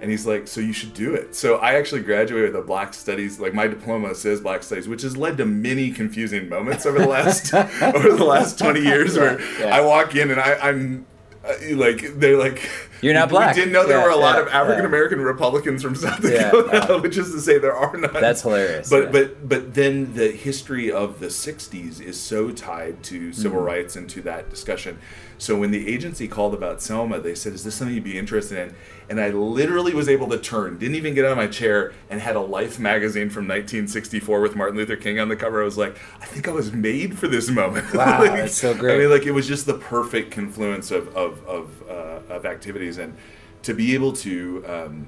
[0.00, 1.35] And he's like, so you should do it.
[1.35, 5.02] So I actually graduated with a Black Studies, like my diploma says Black Studies, which
[5.02, 9.40] has led to many confusing moments over the last over the last twenty years, where
[9.61, 9.74] yeah.
[9.74, 11.07] I walk in and I, I'm
[11.44, 12.68] uh, like they're like
[13.00, 13.54] You're not black.
[13.54, 16.98] we didn't know there Yeah, were a lot of African American Republicans from South Dakota,
[17.02, 18.12] which is to say there are none.
[18.12, 23.33] That's hilarious, But but but then the history of the '60s is so tied to
[23.33, 23.66] civil Mm-hmm.
[23.66, 24.98] rights and to that discussion.
[25.38, 28.59] So when the agency called about Selma, they said, "Is this something you'd be interested
[28.59, 28.75] in?"
[29.09, 32.20] And I literally was able to turn, didn't even get out of my chair, and
[32.20, 35.61] had a Life magazine from 1964 with Martin Luther King on the cover.
[35.61, 38.75] I was like, "I think I was made for this moment." Wow, Like, that's so
[38.75, 38.97] great.
[38.97, 42.99] I mean, like it was just the perfect confluence of of of, uh, of activities,
[42.99, 43.16] and
[43.62, 44.64] to be able to.
[44.66, 45.07] Um,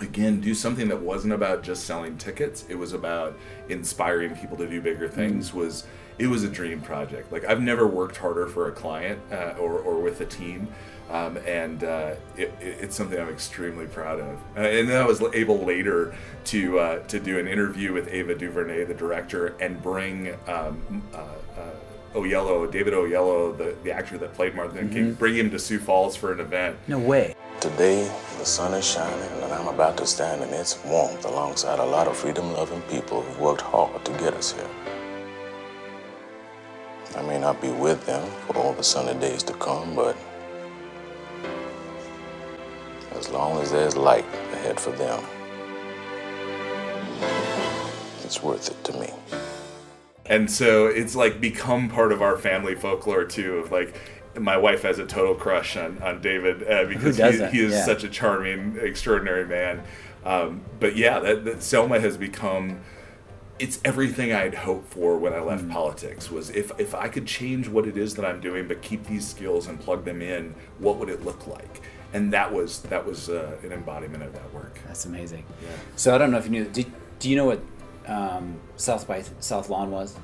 [0.00, 3.34] again do something that wasn't about just selling tickets it was about
[3.70, 5.86] inspiring people to do bigger things was
[6.18, 9.78] it was a dream project like i've never worked harder for a client uh, or,
[9.78, 10.66] or with a team
[11.10, 15.04] um, and uh, it, it- it's something i'm extremely proud of uh, and then i
[15.06, 19.82] was able later to uh, to do an interview with ava duvernay the director and
[19.82, 21.70] bring um, uh, uh,
[22.14, 25.78] Oyelowo, David Oyelowo, the, the actor that played Martin Luther King, bring him to Sioux
[25.78, 26.78] Falls for an event.
[26.88, 27.34] no way.
[27.60, 31.84] Today, the sun is shining, and I'm about to stand in its warmth alongside a
[31.84, 34.66] lot of freedom loving people who've worked hard to get us here.
[37.16, 40.16] I may not be with them for all the sunny days to come, but
[43.14, 45.24] as long as there's light ahead for them,
[48.22, 49.08] it's worth it to me.
[50.26, 53.94] and so it's like become part of our family folklore too of like
[54.38, 57.84] my wife has a total crush on, on david uh, because he, he is Yeah.
[57.84, 59.82] such a charming extraordinary man
[60.24, 62.80] um, but yeah that, that selma has become
[63.58, 65.72] it's everything i'd hoped for when i left Mm.
[65.72, 69.04] politics was if, if i could change what it is that i'm doing but keep
[69.06, 71.80] these skills and plug them in what would it look like
[72.12, 75.44] and that was that was uh, an embodiment of that work That's amazing.
[75.62, 75.68] Yeah.
[75.96, 76.64] So I don't know if you knew.
[76.66, 76.84] Do,
[77.18, 77.60] do you know what
[78.06, 80.16] um, South by South Lawn was?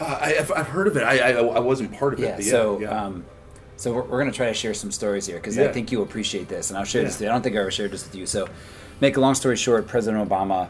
[0.00, 2.36] uh, I, I've, I've heard of it I, I, I wasn't part of it Yeah.
[2.36, 2.88] but so, yeah.
[3.06, 3.24] Um,
[3.76, 6.48] so we're, we're gonna try to share some stories here because I think you'll appreciate
[6.48, 7.20] this, and I'll share this.
[7.20, 7.26] Yeah.
[7.26, 7.30] You.
[7.30, 8.26] I don't think I ever shared this with you.
[8.26, 8.46] So,
[9.00, 10.68] make a long story short, President Obama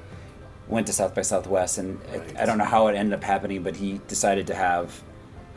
[0.71, 2.23] went to South by Southwest, and Right.
[2.39, 5.03] I don't know how it ended up happening, but he decided to have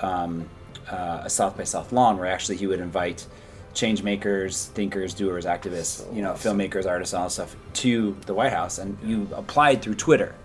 [0.02, 0.49] um,
[0.91, 3.26] uh, a South by South lawn where actually he would invite
[3.73, 8.34] change makers, thinkers, doers, activists, you know, filmmakers, artists, and all that stuff to the
[8.34, 10.36] White House, and you applied through Twitter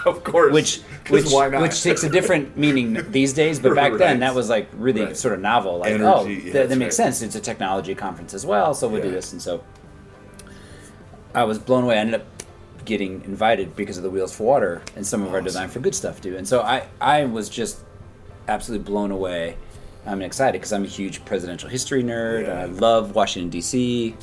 [0.06, 0.78] of course which
[1.10, 1.60] which, why not?
[1.60, 3.98] which takes a different meaning these days but back Right.
[3.98, 5.16] then that was like really Right.
[5.16, 7.94] sort of novel like Energy, oh yeah, th- that's that makes sense it's a technology
[7.94, 9.62] conference as well so we'll do this and so
[11.34, 12.26] i was blown away i ended up
[12.84, 15.94] getting invited because of the wheels for water and some of our design for good
[15.94, 17.80] stuff too and so i i was just
[18.48, 19.56] absolutely blown away
[20.06, 22.60] i'm excited because i'm a huge presidential history nerd Yeah.
[22.62, 24.14] i love washington dc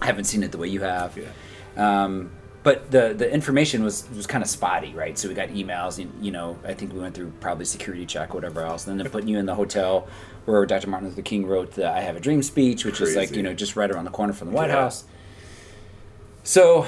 [0.00, 2.04] i haven't seen it the way you have Yeah.
[2.04, 2.30] um,
[2.62, 5.18] but the the information was was kind of spotty, right?
[5.18, 8.32] So we got emails, and you know, I think we went through probably security check,
[8.32, 10.08] whatever else, and then putting you in the hotel
[10.46, 10.88] where Dr.
[10.88, 13.52] Martin Luther King wrote the "I Have a Dream" speech, which is like you know
[13.52, 14.76] just right around the corner from the White Yeah.
[14.76, 15.04] House.
[16.42, 16.86] So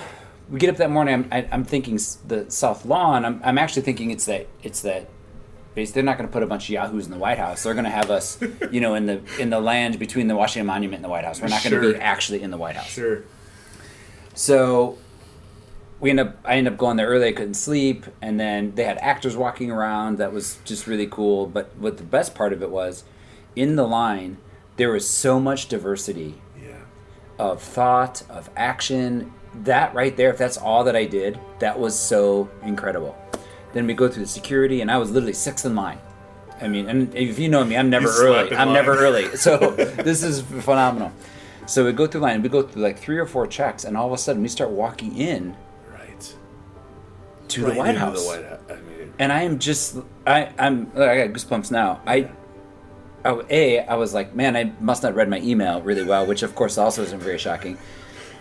[0.51, 1.15] we get up that morning.
[1.15, 3.25] I'm, I, I'm thinking the South Lawn.
[3.25, 5.09] I'm, I'm actually thinking it's that it's that.
[5.75, 7.63] They're not going to put a bunch of yahoos in the White House.
[7.65, 8.39] They're going to have us,
[8.71, 11.41] you know, in the in the land between the Washington Monument and the White House.
[11.43, 12.87] We're not going to be actually in the White House.
[12.89, 13.25] Sure.
[14.35, 14.97] So
[16.01, 18.85] we end up I ended up going there early, I couldn't sleep, and then they
[18.85, 21.47] had actors walking around, that was just really cool.
[21.47, 23.05] But what the best part of it was,
[23.55, 24.39] in the line,
[24.77, 26.77] there was so much diversity Yeah.
[27.39, 29.33] of thought, of action.
[29.65, 33.17] That right there, if that's all that I did, that was so incredible.
[33.73, 35.99] Then we go through the security, and I was literally sixth in line.
[36.61, 38.55] I mean, and if you know me, I'm never early.
[38.57, 38.75] I'm line.
[38.75, 39.37] never early.
[39.37, 41.13] So this is phenomenal.
[41.67, 44.07] So we go through line, we go through like three or four checks, and all
[44.07, 45.57] of a sudden we start walking in
[45.93, 46.35] Right.
[47.49, 48.23] to Right the White House.
[48.23, 48.61] The White House.
[48.71, 52.01] I mean, and I am just I I'm I got goosebumps now.
[52.07, 52.31] I,
[53.25, 56.43] I a I was like, man, I must not read my email really well, which
[56.43, 57.77] of course also isn't very shocking.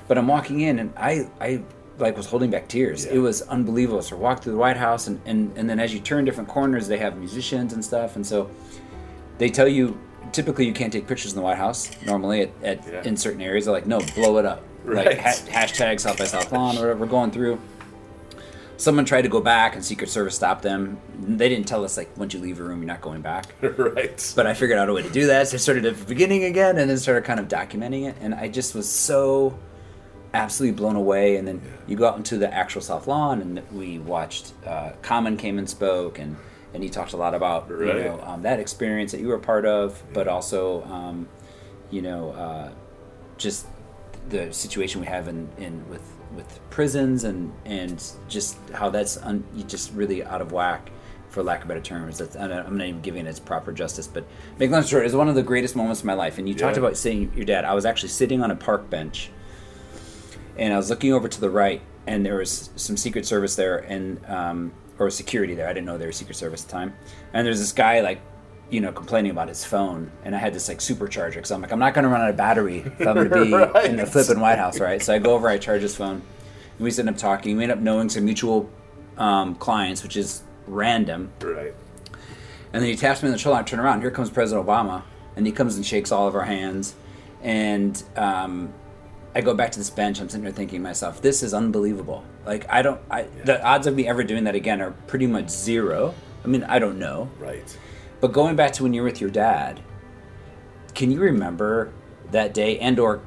[0.07, 1.63] But I'm walking in and I I
[1.97, 3.05] like was holding back tears.
[3.05, 3.13] Yeah.
[3.13, 4.01] It was unbelievable.
[4.01, 6.49] So I walked through the White House and, and and then as you turn different
[6.49, 8.49] corners, they have musicians and stuff, and so
[9.37, 9.97] they tell you
[10.31, 13.03] typically you can't take pictures in the White House normally at, at Yeah.
[13.03, 13.65] in certain areas.
[13.65, 14.63] They're like, no, blow it up.
[14.83, 15.05] Right.
[15.07, 17.59] Like ha- hashtag South by South Lawn or whatever we're going through
[18.77, 22.09] someone tried to go back and secret service stopped them they didn't tell us like
[22.17, 24.33] once you leave a room you're not going back right.
[24.35, 26.43] but i figured out a way to do that so i started at the beginning
[26.43, 29.57] again and then started kind of documenting it and i just was so
[30.35, 33.99] absolutely blown away and then you go out into the actual south lawn and we
[33.99, 36.35] watched uh, common came and spoke and
[36.73, 38.05] and he talked a lot about you Right.
[38.05, 41.27] know um, that experience that you were a part of but also um,
[41.89, 42.69] you know uh,
[43.37, 43.65] just
[44.29, 46.01] the situation we have in, in with
[46.35, 50.89] with prisons and and just how that's un, just really out of whack
[51.29, 52.17] for lack of better terms.
[52.17, 54.25] That's I'm not even giving it its proper justice but
[54.57, 56.37] make long story it was one of the greatest moments of my life.
[56.39, 57.63] And you talked about seeing your dad.
[57.65, 59.29] I was actually sitting on a park bench
[60.57, 63.77] and I was looking over to the right, and there was some Secret Service there,
[63.79, 65.67] and um, or security there.
[65.67, 66.93] I didn't know they were Secret Service at the time.
[67.33, 68.21] And there's this guy like,
[68.69, 71.71] you know, complaining about his phone, and I had this like supercharger because I'm like,
[71.71, 73.85] I'm not going to run out of battery if I'm going to be Right.
[73.85, 75.01] in the flipping White House, right?
[75.01, 76.21] So I go over, I charge his phone,
[76.77, 77.57] and we end up talking.
[77.57, 78.69] We end up knowing some mutual
[79.17, 81.31] um, clients, which is random.
[81.41, 81.73] Right.
[82.73, 83.59] And then he taps me on the shoulder.
[83.59, 84.01] I turn around.
[84.01, 85.03] Here comes President Obama,
[85.35, 86.95] and he comes and shakes all of our hands.
[87.41, 88.73] And um,
[89.35, 90.21] I go back to this bench.
[90.21, 92.23] I'm sitting there thinking to myself, "This is unbelievable.
[92.45, 93.01] Like I don't.
[93.11, 96.15] I, The odds of me ever doing that again are pretty much zero.
[96.43, 97.29] I mean, I don't know.
[97.37, 97.77] Right.
[98.21, 99.81] But going back to when you're with your dad,
[100.93, 101.91] can you remember
[102.31, 102.79] that day?
[102.79, 103.21] And or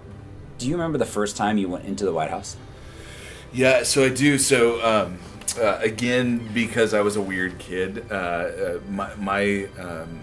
[0.56, 2.56] do you remember the first time you went into the White House?
[3.52, 4.38] Yeah, so I do.
[4.38, 5.18] So um,
[5.60, 10.22] uh, again, because I was a weird kid, uh, uh, my my um,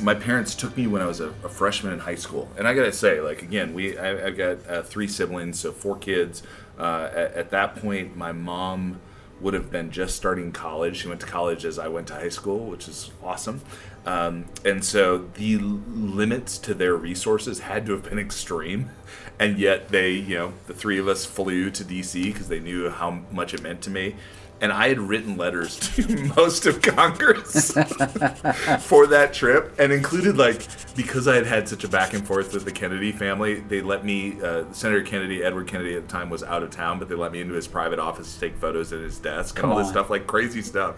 [0.00, 2.74] my parents took me when I was a, a freshman in high school, and I
[2.74, 6.42] gotta say, like again, we I, I've got uh, three siblings, so four kids.
[6.78, 9.00] Uh, at, at that point, my mom
[9.40, 10.98] would have been just starting college.
[10.98, 13.60] She went to college as I went to high school, which is awesome.
[14.06, 18.90] Um, and so the limits to their resources had to have been extreme.
[19.38, 22.88] And yet they, you know, the three of us flew to DC because they knew
[22.88, 24.16] how much it meant to me.
[24.60, 27.72] And I had written letters to most of Congress
[28.80, 30.66] for that trip and included like
[30.96, 34.04] because I had had such a back and forth with the Kennedy family, they let
[34.04, 37.14] me uh, Senator Kennedy, Edward Kennedy at the time was out of town, but they
[37.14, 39.78] let me into his private office to take photos at his desk Come and all
[39.78, 40.96] this stuff like crazy stuff.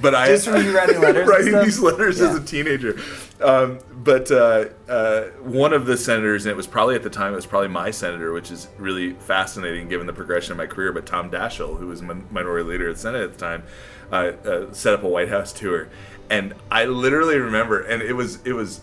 [0.00, 2.98] But I Just from you writing letters writing these letters as a teenager.
[3.40, 7.32] Um, but uh, uh, one of the senators, and it was probably at the time,
[7.32, 10.92] it was probably my senator, which is really fascinating given the progression of my career.
[10.92, 13.62] But Tom Daschle, who was min- minority leader of the Senate at the time,
[14.10, 14.14] uh,
[14.48, 15.88] uh, set up a White House tour,
[16.28, 18.80] and I literally remember, and it was it was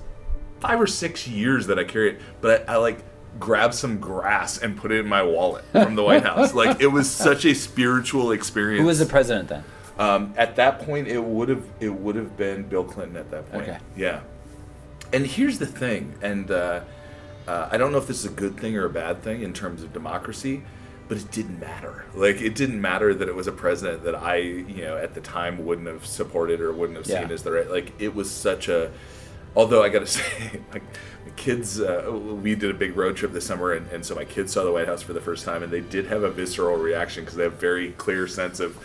[0.62, 3.00] five or six years that I carried it, but I, I like
[3.40, 6.54] grabbed some grass and put it in my wallet from the White House.
[6.54, 8.82] Like it was such a spiritual experience.
[8.82, 9.64] Who was the president then?
[10.00, 13.18] Um, at that point, it would have it would have been Bill Clinton.
[13.18, 13.78] At that point, Okay.
[13.96, 14.22] yeah.
[15.14, 16.82] And here's the thing, and uh,
[17.48, 19.54] uh, I don't know if this is a good thing or a bad thing in
[19.54, 20.64] terms of democracy,
[21.08, 22.06] but it didn't matter.
[22.14, 25.22] Like it didn't matter that it was a president that I, you know, at the
[25.22, 27.22] time wouldn't have supported or wouldn't have Yeah.
[27.22, 27.70] seen as the right.
[27.72, 28.92] Like it was such a.
[29.56, 30.84] Although I got to say, like
[31.24, 34.26] the kids, uh, we did a big road trip this summer, and, and so my
[34.26, 36.76] kids saw the White House for the first time, and they did have a visceral
[36.76, 38.76] reaction because they have very clear sense of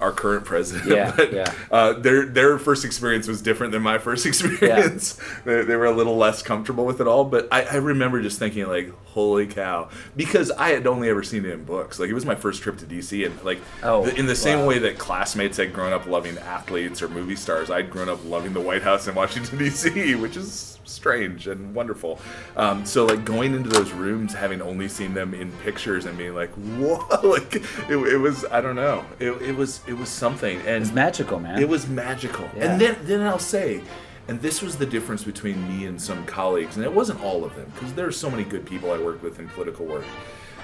[0.00, 0.88] our current president.
[0.90, 1.52] Yeah, but, yeah.
[1.70, 4.24] Uh, their their first experience was different than my first
[4.60, 5.18] experience.
[5.44, 8.38] they, they were a little less comfortable with it all, but I, I remember just
[8.38, 11.98] thinking like, "Holy cow!" Because I had only ever seen it in books.
[11.98, 14.66] Like it was my first trip to DC, and like Oh, the- in the same
[14.66, 18.52] way that classmates had grown up loving athletes or movie stars, I'd grown up loving
[18.54, 22.20] the White House in Washington D.C., which is strange and wonderful.
[22.56, 26.34] Um, so like going into those rooms, having only seen them in pictures, and being
[26.34, 29.04] like, "Whoa!" Like it, it was I don't know.
[29.18, 31.60] It, it was it was something, and It's magical, man.
[31.60, 32.48] it was magical.
[32.56, 32.72] Yeah.
[32.72, 33.82] And then then I'll say,
[34.28, 37.54] and this was the difference between me and some colleagues, and it wasn't all of
[37.56, 40.04] them because there are so many good people I worked with in political work.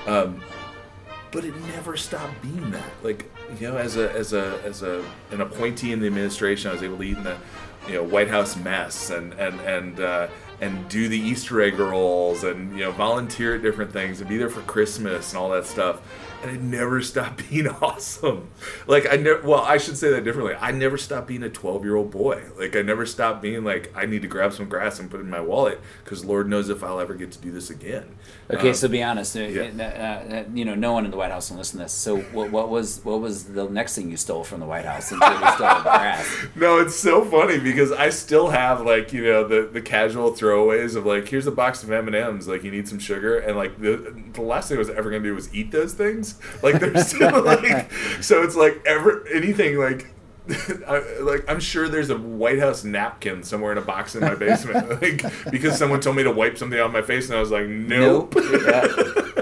[0.06, 0.40] Um,
[1.32, 2.90] but it never stopped being that.
[3.02, 6.74] Like you know, as a as a as a an appointee in the administration, I
[6.74, 7.36] was able to eat in the
[7.86, 10.28] you know White House mess and and and uh,
[10.60, 14.36] and do the Easter egg rolls and you know volunteer at different things and be
[14.36, 16.00] there for Christmas and all that stuff.
[16.42, 18.50] And it never stopped being awesome.
[18.86, 19.42] Like I never.
[19.42, 20.54] Well, I should say that differently.
[20.60, 22.44] I never stopped being a twelve-year-old boy.
[22.58, 25.24] Like I never stopped being like I need to grab some grass and put it
[25.24, 28.14] in my wallet because Lord knows if I'll ever get to do this again.
[28.50, 29.36] Okay, Um, so be honest.
[29.36, 29.70] uh, yeah.
[30.30, 31.92] uh, uh, you know, no one in the White House will listen to this.
[31.92, 35.06] So, what, what was what was the next thing you stole from the White House?
[35.08, 36.36] Since you have grass.
[36.54, 40.94] No, it's so funny because I still have like you know the the casual throwaways
[40.96, 43.56] of like here's a box of M and M's like you need some sugar and
[43.56, 46.25] like the the last thing I was ever gonna do was eat those things
[46.62, 50.12] like they're still like so it's like ever anything like.
[50.86, 54.36] I, like I'm sure there's a White House napkin somewhere in a box in my
[54.36, 57.50] basement, like because someone told me to wipe something on my face, and I was
[57.50, 58.32] like, nope.
[58.36, 58.86] Yeah.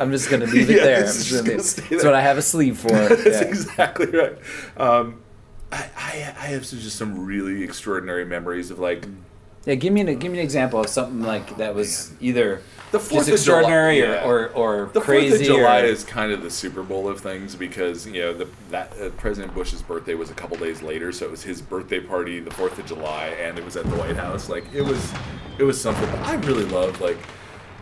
[0.00, 1.00] I'm just gonna leave it Yeah, there.
[1.02, 2.88] Just just gonna gonna leave- stay That's what I have a sleeve for.
[2.92, 3.40] That's Yeah.
[3.42, 4.38] exactly right.
[4.78, 5.20] Um,
[5.70, 9.06] I, I I have some- just some really extraordinary memories of like
[9.66, 12.62] Yeah, give me an give me an example of something like that was either
[12.94, 14.24] The Fourth of July- extraordinary yeah.
[14.24, 15.28] or, or or The crazy.
[15.30, 18.33] Fourth of July or, is kind of the Super Bowl of things because you know
[18.33, 21.61] the, that uh, President Bush's birthday was a couple days later, so it was his
[21.61, 24.48] birthday party, the Fourth of July, and it was at the White House.
[24.48, 25.12] Like it was,
[25.59, 26.09] it was something.
[26.20, 27.18] I really loved like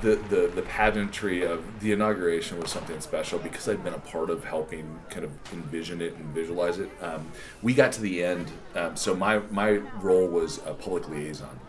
[0.01, 4.31] the, the the pageantry of the inauguration was something special because I'd been a part
[4.31, 6.90] of helping kind of envision it and visualize it.
[7.03, 11.61] Um, we got to the end, um, so my my role was a public liaison.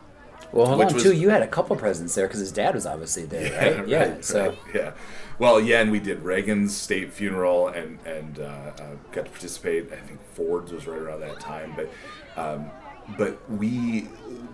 [0.53, 1.13] Well, hold on, was- too.
[1.13, 3.87] You had a couple presidents there because his dad was obviously there, right?
[3.87, 3.97] Yeah.
[3.97, 4.91] right, so right, yeah.
[5.39, 9.91] Well, yeah, and we did Reagan's state funeral and and uh, uh, got to participate.
[9.91, 11.89] I think Ford's was right around that time, but
[12.37, 12.69] um,
[13.17, 14.07] but we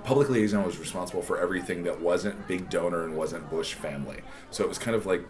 [0.04, 4.22] public liaison was responsible for everything that wasn't big donor and wasn't Bush family.
[4.52, 5.24] So it was kind of like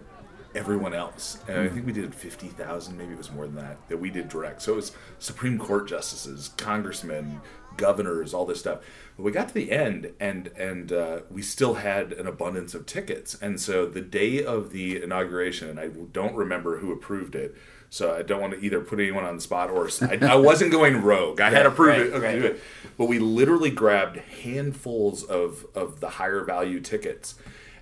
[0.55, 1.39] everyone else.
[1.47, 4.29] And I think we did 50,000, maybe it was more than that, that we did
[4.29, 4.61] direct.
[4.61, 7.41] So it was Supreme Court justices, congressmen,
[7.79, 8.79] governors, all this stuff.
[9.17, 12.85] But we got to the end and and uh, we still had an abundance of
[12.85, 13.35] tickets.
[13.41, 17.55] And so the day of the inauguration, and I don't remember who approved it.
[17.91, 20.71] So I don't want to either put anyone on the spot or I, I wasn't
[20.71, 21.41] going rogue.
[21.41, 22.13] I had to prove right, it.
[22.13, 22.39] Okay, right.
[22.39, 22.61] do it.
[22.99, 27.35] But we literally grabbed handfuls of of the higher value tickets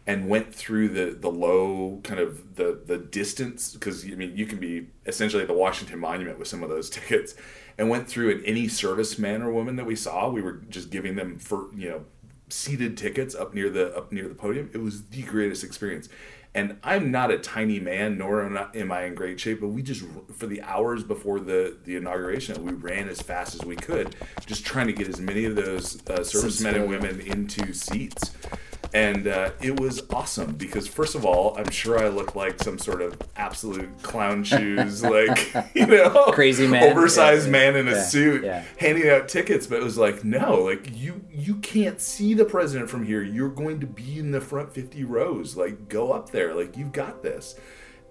[0.08, 4.46] and went through the the low kind of the the distance because I mean you
[4.46, 7.36] can be essentially at the Washington Monument with some of those tickets
[7.78, 11.16] and went through and any serviceman or woman that we saw we were just giving
[11.16, 12.06] them for you know
[12.50, 14.70] seated tickets up near the up near the podium.
[14.74, 16.10] It was the greatest experience.
[16.56, 19.68] And I'm not a tiny man nor am I, am I in great shape but
[19.68, 23.76] we just for the hours before the the inauguration we ran as fast as we
[23.76, 28.32] could just trying to get as many of those uh, servicemen and women into seats
[28.94, 32.78] and uh, it was awesome because first of all i'm sure i look like some
[32.78, 36.84] sort of absolute clown shoes like you know Crazy man.
[36.92, 38.64] oversized Yeah, man in a yeah, suit yeah.
[38.78, 39.68] handing out tickets.
[39.68, 43.22] But it was like no like you you can't see the president from here.
[43.24, 45.56] You're going to be in the front 50 rows.
[45.56, 46.54] Like go up there.
[46.54, 47.56] Like you've got this.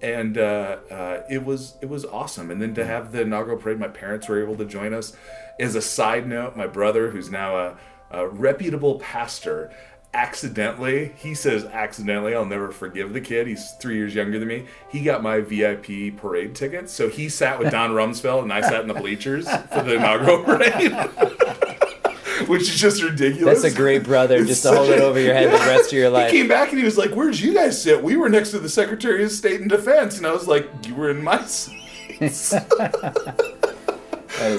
[0.02, 2.50] And uh, uh, it was it was awesome.
[2.50, 5.12] And then to have the inaugural parade my parents were able to join us.
[5.58, 7.78] As a side note my brother who's now a,
[8.10, 9.72] a reputable pastor
[10.16, 14.64] accidentally he says accidentally i'll never forgive the kid he's three years younger than me
[14.88, 18.80] he got my vip parade tickets so he sat with don rumsfeld and i sat
[18.80, 20.90] in the bleachers for the inaugural parade
[22.48, 25.20] which is just ridiculous that's a great brother It's just to hold such it over
[25.20, 26.30] your head the rest of your life.
[26.30, 28.02] he came back and he was like, "Where'd you guys sit?
[28.02, 30.94] We were next to the Secretary of State and Defense." And I was like, "You
[30.94, 32.54] were in my seats."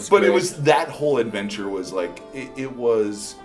[0.09, 3.35] But it was that whole adventure was like it, it was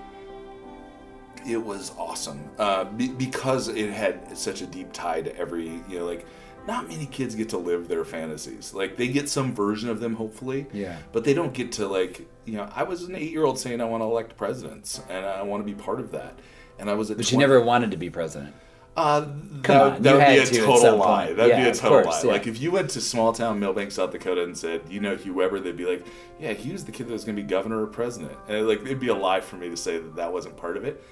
[1.46, 5.98] it was awesome uh, be, because it had such a deep tie to every you
[5.98, 6.26] know like
[6.66, 10.14] not many kids get to live their fantasies like they get some version of them
[10.14, 10.96] hopefully Yeah.
[11.12, 13.80] but they don't get to like you know i was an eight year old saying
[13.80, 16.38] i want to elect presidents and i want to be part of that
[16.78, 18.54] and i was a But you never wanted to be president.
[18.94, 19.20] Uh,
[19.62, 21.24] that, that would be a to total lie.
[21.26, 21.36] point.
[21.38, 22.28] That'd Yeah, be a total course, lie.
[22.28, 22.32] yeah.
[22.36, 25.32] Like if you went to small town Milbank, South Dakota, and said, you know, Hugh
[25.32, 26.04] Weber, they'd be like,
[26.38, 28.82] yeah, he was the kid that was going to be governor or president, and like
[28.82, 31.02] it'd be a lie for me to say that that wasn't part of it.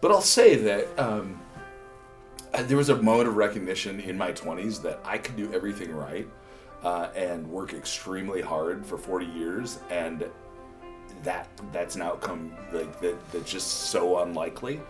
[0.00, 1.40] But I'll say that um,
[2.54, 5.92] uh, there was a moment of recognition in my 20s that I could do everything
[5.92, 6.28] right
[6.84, 10.24] uh, and work extremely hard for 40 years, and
[11.24, 14.80] that that's an outcome like that that's just so unlikely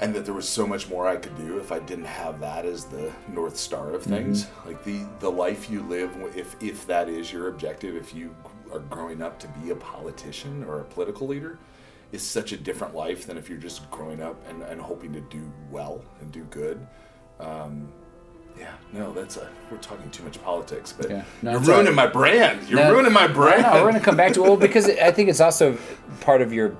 [0.00, 2.64] and that there was so much more I could do if I didn't have that
[2.64, 4.46] as the north star of things.
[4.66, 8.34] Like the the life you live, if if that is your objective, if you
[8.72, 11.58] are growing up to be a politician or a political leader,
[12.12, 15.20] is such a different life than if you're just growing up and, and hoping to
[15.22, 16.86] do well and do good.
[17.38, 17.92] Um,
[18.58, 21.24] yeah, no, that's a we're talking too much politics, but Yeah.
[21.42, 21.94] No, you're ruining right.
[21.94, 22.68] my brand.
[22.68, 23.62] You're No, ruining my brand.
[23.62, 25.78] No, we're gonna come back to well because I think it's also
[26.20, 26.76] part of your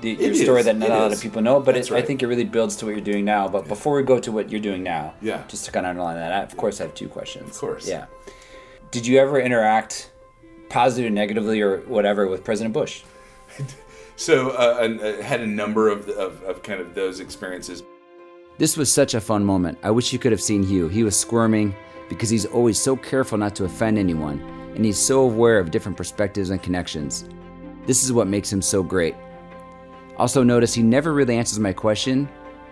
[0.00, 1.18] the, your It story that not it a lot is.
[1.18, 1.60] of people know.
[1.60, 3.48] But That's it, I think it really builds to what you're doing now.
[3.48, 5.42] But before we go to what you're doing now, Yeah.
[5.48, 7.50] just to kind of underline that, I, of course, I have two questions.
[7.50, 7.88] Of course.
[7.88, 8.06] yeah.
[8.90, 10.10] Did you ever interact,
[10.70, 13.02] positive, negatively, or whatever, with President Bush?
[14.16, 17.84] So uh, and, uh, had a number of, of of kind of those experiences.
[18.58, 19.78] This was such a fun moment.
[19.84, 20.88] I wish you could have seen Hugh.
[20.88, 21.72] He was squirming
[22.08, 24.40] because he's always so careful not to offend anyone,
[24.74, 27.26] and he's so aware of different perspectives and connections.
[27.86, 29.14] This is what makes him so great.
[30.18, 32.28] Also, notice he never really answers my question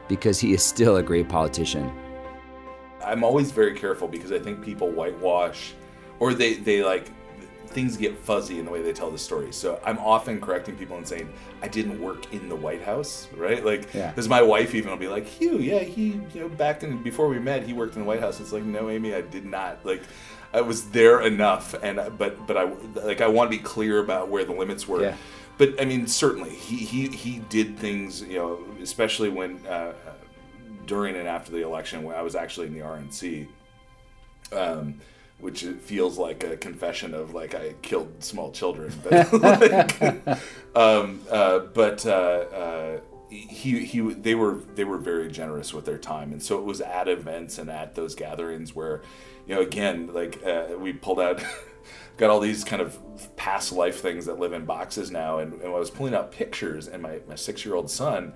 [0.08, 1.90] because he is still a great politician.
[3.04, 5.74] I'm always very careful because I think people whitewash
[6.18, 7.10] or they, they like
[7.68, 9.52] things get fuzzy in the way they tell the story.
[9.52, 11.32] So I'm often correcting people and saying
[11.62, 13.64] I didn't work in the White House, right?
[13.64, 14.08] Like, Yeah.
[14.10, 17.28] because my wife even will be like, Hugh, yeah, he, you know, back in before
[17.28, 18.40] we met, he worked in the White House.
[18.40, 19.84] It's like, no, Amy, I did not.
[19.84, 20.02] Like,
[20.54, 22.64] I was there enough, and but but I
[23.04, 25.02] like I want to be clear about where the limits were.
[25.02, 25.16] Yeah.
[25.58, 29.64] But I mean, certainly he he he did things, you know, especially when.
[29.66, 29.92] Uh,
[30.86, 33.48] during and after the election when I was actually in the RNC,
[34.52, 35.00] um,
[35.38, 40.02] which feels like a confession of like I killed small children, but like,
[40.76, 45.98] um, uh, but uh, uh, he he they were they were very generous with their
[45.98, 49.02] time and so it was at events and at those gatherings where
[49.46, 51.42] you know again like uh, we pulled out
[52.16, 52.98] got all these kind of
[53.36, 55.38] past life things that live in boxes now.
[55.38, 58.32] And, and I was pulling out pictures and my, my six year old son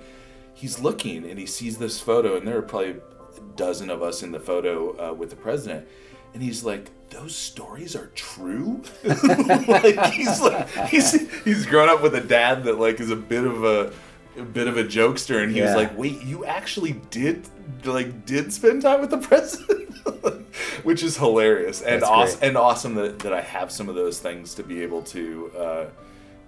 [0.61, 4.23] he's looking and he sees this photo and there are probably a dozen of us
[4.23, 5.87] in the photo uh, with the president.
[6.35, 8.83] And he's like those stories are true?
[9.05, 13.45] Like he's like he's he's grown up with a dad that like is a bit
[13.45, 13.93] of a
[14.37, 17.49] a bit of a jokester, and he was like, "Wait, you actually did
[17.85, 19.95] like did spend time with the president,"
[20.85, 24.55] which is hilarious and awesome and awesome that, that I have some of those things
[24.55, 25.53] to be able to.
[25.57, 25.87] Uh,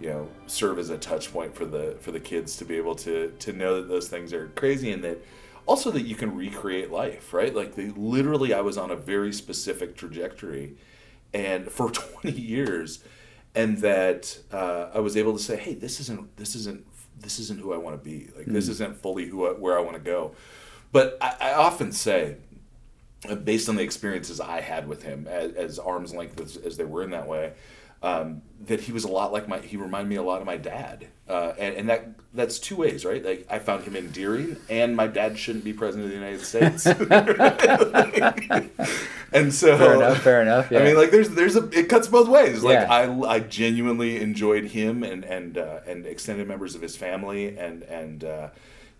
[0.00, 2.96] you know, serve as a touch point for the for the kids to be able
[2.96, 5.22] to to know that those things are crazy and that
[5.66, 7.54] also that you can recreate life, right?
[7.54, 10.76] Like they literally, I was on a very specific trajectory,
[11.32, 11.90] and for
[12.22, 13.04] 20 years,
[13.54, 16.86] and that uh, I was able to say, hey, this isn't this isn't
[17.20, 18.28] this isn't who I want to be.
[18.36, 20.34] Like this isn't fully who I, where I want to go.
[20.90, 22.36] But I, I often say,
[23.28, 26.76] uh, based on the experiences I had with him, as, as arm's length as, as
[26.76, 27.52] they were in that way,
[28.02, 29.58] um, that he was a lot like my.
[29.58, 33.04] He reminded me a lot of my dad, uh, and, and that that's two ways,
[33.04, 33.24] right?
[33.24, 36.86] Like I found him endearing, and my dad shouldn't be president of the United States.
[39.32, 42.28] and so, Fair enough, fair enough, I mean, like there's there's a it cuts both
[42.28, 42.62] ways.
[42.62, 42.92] Like Yeah.
[42.92, 47.82] I I genuinely enjoyed him and and uh, and extended members of his family and
[47.84, 48.24] and.
[48.24, 48.48] Uh,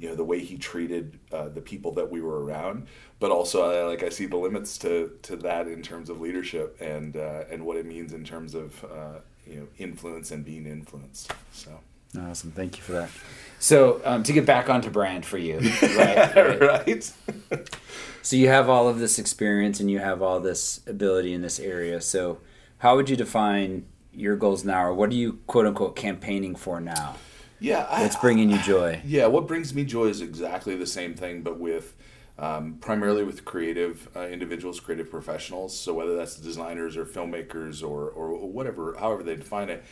[0.03, 2.89] you know the way he treated uh, the people that we were around,
[3.21, 6.77] but also I, like I see the limits to, to that in terms of leadership
[6.81, 10.67] and uh, and what it means in terms of uh, you know influence and being
[10.67, 11.33] influenced.
[11.53, 11.79] So
[12.19, 12.51] Awesome.
[12.51, 13.11] Thank you for that.
[13.59, 16.61] So, um, to get back onto brand for you, right, right.
[16.61, 17.13] right,
[18.23, 21.59] So, you have all of this experience and you have all this ability in this
[21.59, 22.03] area.
[22.03, 22.41] So,
[22.79, 26.83] how would you define your goals now, or what are you quote unquote campaigning for
[26.83, 27.17] now?
[27.63, 29.01] Yeah, I, What's bringing you joy?
[29.05, 31.95] Yeah, what brings me joy is exactly the same thing, but with
[32.39, 35.79] um, primarily with creative uh, individuals, creative professionals.
[35.79, 39.85] So whether that's designers or filmmakers or or whatever, however they define it.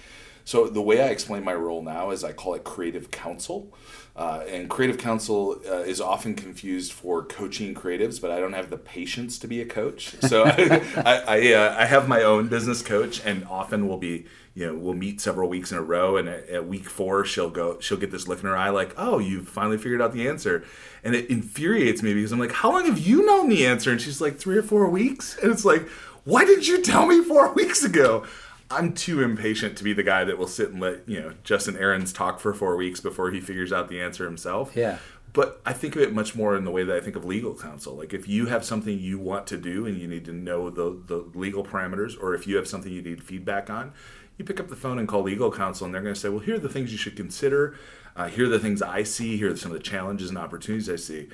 [0.45, 3.73] So the way I explain my role now is I call it creative counsel,
[4.17, 8.71] uh, and creative counsel uh, is often confused for coaching creatives, but I don't have
[8.71, 10.17] the patience to be a coach.
[10.23, 14.27] So I I, I, uh, I have my own business coach, and often will be
[14.55, 17.51] you know we'll meet several weeks in a row and at, at week four she'll
[17.51, 20.27] go she'll get this look in her eye like oh you finally figured out the
[20.29, 20.65] answer.
[21.05, 23.91] And it infuriates me because i'm like how long have you known the answer?
[23.91, 25.39] And she's like three or four weeks?
[25.43, 25.89] And it's like
[26.25, 28.25] why didn't you tell me four weeks ago?
[28.73, 31.77] I'm too impatient to be the guy that will sit and let you know justin
[31.77, 34.77] Ahrens talk for four weeks before he figures out the answer himself.
[34.77, 34.99] Yeah.
[35.33, 37.55] but I think of it much more in the way that I think of legal
[37.55, 37.95] counsel.
[37.97, 41.01] Like if you have something you want to do and you need to know the,
[41.07, 43.93] the legal parameters, or if you have something you need feedback on,
[44.41, 46.41] you pick up the phone and call legal counsel, and they're going to say, "Well,
[46.41, 47.77] here are the things you should consider.
[48.17, 49.37] Uh, here are the things I see.
[49.37, 51.29] Here are some of the challenges and opportunities I see."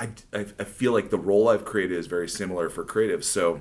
[0.00, 3.24] I, I, I feel like the role I've created is very similar for creatives.
[3.24, 3.60] So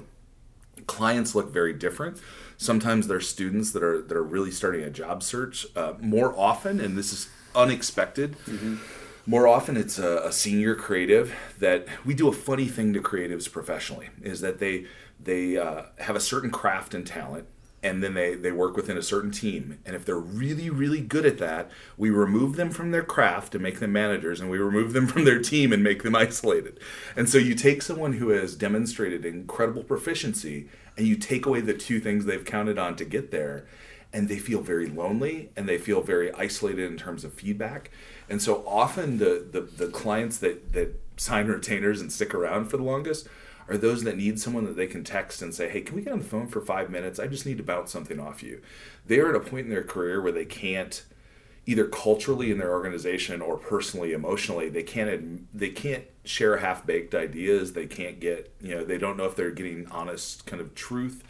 [0.88, 2.20] clients look very different.
[2.58, 5.66] Sometimes they're students that are that are really starting a job search.
[5.76, 8.38] Uh, more often, and this is unexpected.
[9.28, 13.52] More often, it's a, a senior creative that we do a funny thing to creatives
[13.52, 14.86] professionally is that they
[15.20, 17.48] they uh, have a certain craft and talent,
[17.84, 19.80] and then they they work within a certain team.
[19.86, 23.64] And if they're really really good at that, we remove them from their craft and
[23.64, 26.80] make them managers, and we remove them from their team and make them isolated.
[27.16, 30.68] And so you take someone who has demonstrated incredible proficiency,
[30.98, 33.66] and you take away the two things they've counted on to get there
[34.14, 37.92] and they feel very lonely and they feel very isolated in terms of feedback.
[38.30, 42.78] And so often the the, the clients that that sign retainers and stick around for
[42.78, 43.28] the longest
[43.70, 46.14] are those that need someone that they can text and say, "Hey, can we get
[46.14, 47.20] on the phone for 5 minutes?
[47.20, 48.62] I just need to bounce something off you."
[49.06, 51.04] They're at a point in their career where they can't
[51.66, 57.74] either culturally in their organization or personally emotionally they can't they can't share half-baked ideas
[57.74, 61.24] they can't get you know they don't know if they're getting honest kind of truth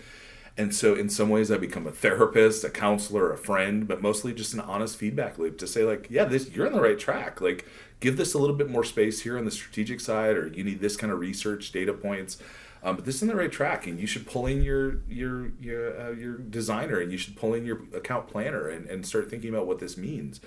[0.58, 4.34] and so in some ways I become a therapist, a counselor, a friend, but mostly
[4.34, 7.40] just an honest feedback loop to say like, yeah, this you're on the right track.
[7.42, 7.66] Like
[8.02, 10.82] give this a little bit more space here on the strategic side or you need
[10.82, 12.38] this kind of research data points.
[12.84, 15.52] Um, but this is in the right track and you should pull in your your
[15.62, 19.30] your uh, your designer and you should pull in your account planner and, and start
[19.30, 20.42] thinking about what this means.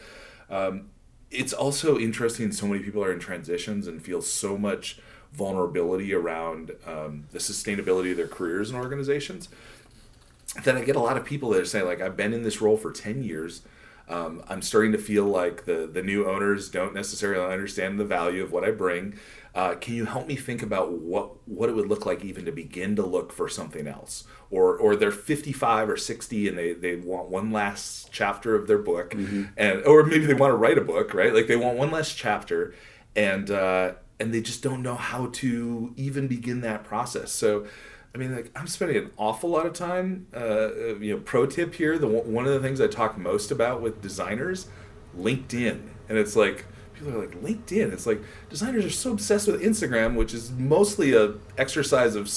[0.51, 0.91] Um,
[1.31, 4.99] it's also interesting so many people are in transitions and feel so much
[5.33, 9.49] vulnerability around um, the sustainability of their careers and organizations
[10.63, 12.61] that I get a lot of people that are saying like I've been in this
[12.61, 13.63] role for 10 years.
[14.09, 18.43] Um, I'm starting to feel like the the new owners don't necessarily understand the value
[18.45, 19.15] of what I bring.
[19.55, 22.53] Uh, can you help me think about what what it would look like even to
[22.53, 24.25] begin to look for something else?
[24.51, 28.79] Or or they're 55 or 60 and they, they want one last chapter of their
[28.79, 29.45] book, Mm-hmm.
[29.57, 31.33] and or maybe they want to write a book, right?
[31.33, 32.75] Like they want one last chapter,
[33.17, 37.33] and uh, and they just don't know how to even begin that process.
[37.33, 37.67] So.
[38.15, 40.27] I mean, like I'm spending an awful lot of time.
[40.35, 43.83] Uh, you know, pro tip here: the one of the things I talk most about
[43.83, 44.69] with designers,
[45.19, 47.93] LinkedIn, and it's like people are like LinkedIn.
[47.93, 52.29] It's like designers are so obsessed with Instagram, which is mostly a exercise of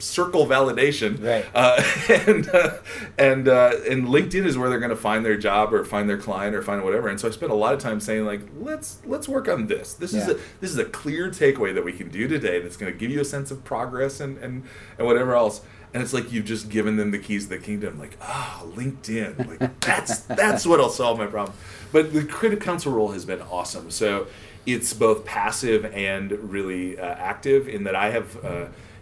[0.00, 1.46] circle validation, Right.
[1.54, 1.82] Uh,
[2.26, 2.76] and uh,
[3.18, 6.18] and uh, and LinkedIn is where they're going to find their job or find their
[6.18, 7.08] client or find whatever.
[7.08, 9.94] And so I spent a lot of time saying like, let's let's work on this.
[9.94, 12.92] This is a this is a clear takeaway that we can do today that's going
[12.92, 14.64] to give you a sense of progress and and
[14.98, 15.60] and whatever else.
[15.92, 17.98] And it's like you've just given them the keys to the kingdom.
[17.98, 19.60] Like, oh, LinkedIn.
[19.60, 21.56] Like that's that's what'll solve my problem.
[21.92, 23.90] But the creative counsel role has been awesome.
[23.90, 24.28] So
[24.66, 28.36] it's both passive and really uh, active in that I have.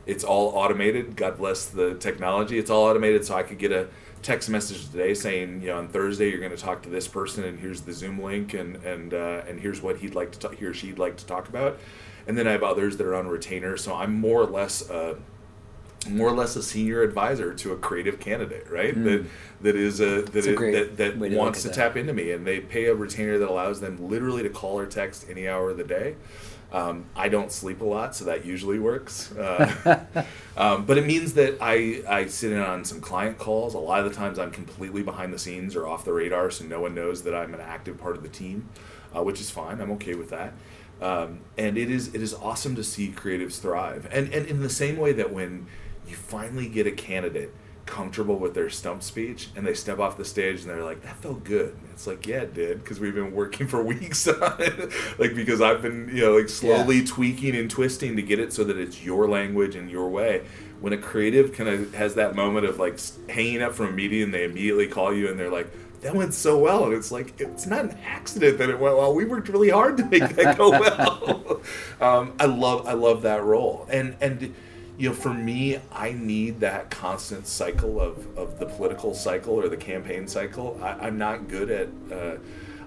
[0.09, 1.15] It's all automated.
[1.17, 2.59] God bless the technology.
[2.59, 3.89] It's all automated, so I could get a
[4.23, 7.45] text message today saying, you know, on Thursday you're going to talk to this person,
[7.45, 10.55] and here's the Zoom link, and and uh, and here's what he'd like to talk,
[10.55, 11.79] he or she'd like to talk about.
[12.27, 14.89] And then I have others that are on retainer, so I'm more or less.
[14.91, 15.17] Uh,
[16.09, 18.95] more or less a senior advisor to a creative candidate, right?
[19.05, 19.27] That
[19.61, 21.75] that is a that a it- that, that wants to that.
[21.75, 24.87] tap into me, and they pay a retainer that allows them literally to call or
[24.87, 26.15] text any hour of the day.
[26.71, 29.33] Um, I don't sleep a lot, so that usually works.
[29.33, 30.05] Uh,
[30.57, 33.75] um, but it means that I I sit in on some client calls.
[33.75, 36.65] A lot of the times, I'm completely behind the scenes or off the radar, so
[36.65, 38.69] no one knows that I'm an active part of the team,
[39.17, 39.81] uh, which is fine.
[39.81, 40.53] I'm okay with that.
[41.01, 44.69] Um, and it is it is awesome to see creatives thrive, and and in the
[44.69, 45.67] same way that when
[46.07, 47.55] you finally get a candidate
[47.89, 51.17] comfortable with their stump speech and they step off the stage and they're like that
[51.17, 51.75] felt good.
[51.75, 54.93] And it's like yeah it did because we've been working for weeks on it.
[55.19, 58.65] Like because i've been you know like slowly tweaking and twisting to get it so
[58.65, 60.45] that it's your language and your way.
[60.81, 64.23] When a creative kind of has that moment of like hanging up from a meeting
[64.23, 65.69] and they immediately call you and they're like
[66.03, 66.85] that went so well.
[66.85, 69.15] And it's like it's not an accident that it went well.
[69.15, 71.45] We worked really hard to make that go well.
[72.01, 73.87] Um, i love i love that role.
[73.91, 74.55] And and
[74.99, 79.69] you know, for me, I need that constant cycle of, of the political cycle or
[79.69, 80.79] the campaign cycle.
[80.83, 81.89] I, I'm not good at.
[82.13, 82.39] Uh,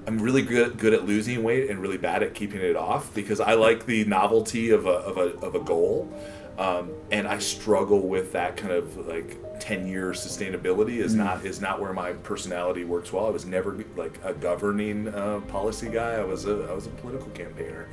[0.07, 3.39] I'm really good good at losing weight and really bad at keeping it off because
[3.39, 6.11] I like the novelty of a of a, of a goal,
[6.57, 11.61] um, and I struggle with that kind of like ten year sustainability is not is
[11.61, 13.27] not where my personality works well.
[13.27, 16.13] I was never like a governing uh, policy guy.
[16.13, 17.87] I was a I was a political campaigner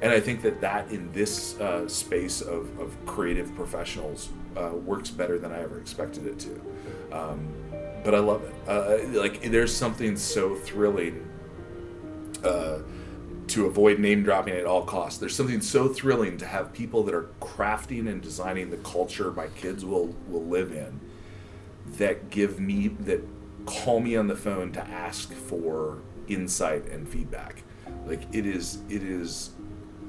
[0.00, 5.10] and I think that that in this uh, space of, of creative professionals uh, works
[5.10, 6.60] better than I ever expected it to.
[7.12, 7.52] Um,
[8.04, 8.54] but I love it.
[8.68, 11.28] Uh, like there's something so thrilling
[12.44, 12.78] uh,
[13.48, 15.18] to avoid name dropping at all costs.
[15.18, 19.48] There's something so thrilling to have people that are crafting and designing the culture my
[19.48, 21.00] kids will will live in
[21.96, 23.26] that give me that
[23.66, 27.62] call me on the phone to ask for insight and feedback.
[28.06, 29.50] Like it is it is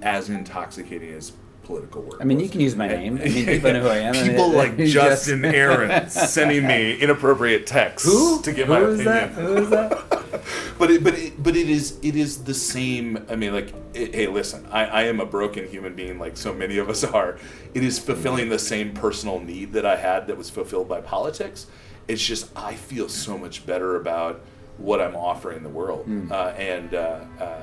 [0.02, 1.32] as intoxicating as
[1.64, 2.18] political work.
[2.20, 3.20] I mean, you can use my name.
[3.22, 4.16] I mean, people know who I am.
[4.16, 8.42] I mean, People like Justin just- Aaron sending me inappropriate texts Who?
[8.42, 9.42] to get Who my is opinion that?
[9.42, 10.42] Who is that?
[10.80, 13.24] but it, but it, but it is it is the same.
[13.30, 16.54] I mean, like, it, hey, listen, I, I am a broken human being, like so
[16.54, 17.38] many of us are.
[17.76, 21.68] It is fulfilling the same personal need that I had that was fulfilled by politics.
[22.08, 24.42] It's just I feel so much better about
[24.78, 26.32] what I'm offering the world, Hmm.
[26.32, 27.62] uh, and uh, uh,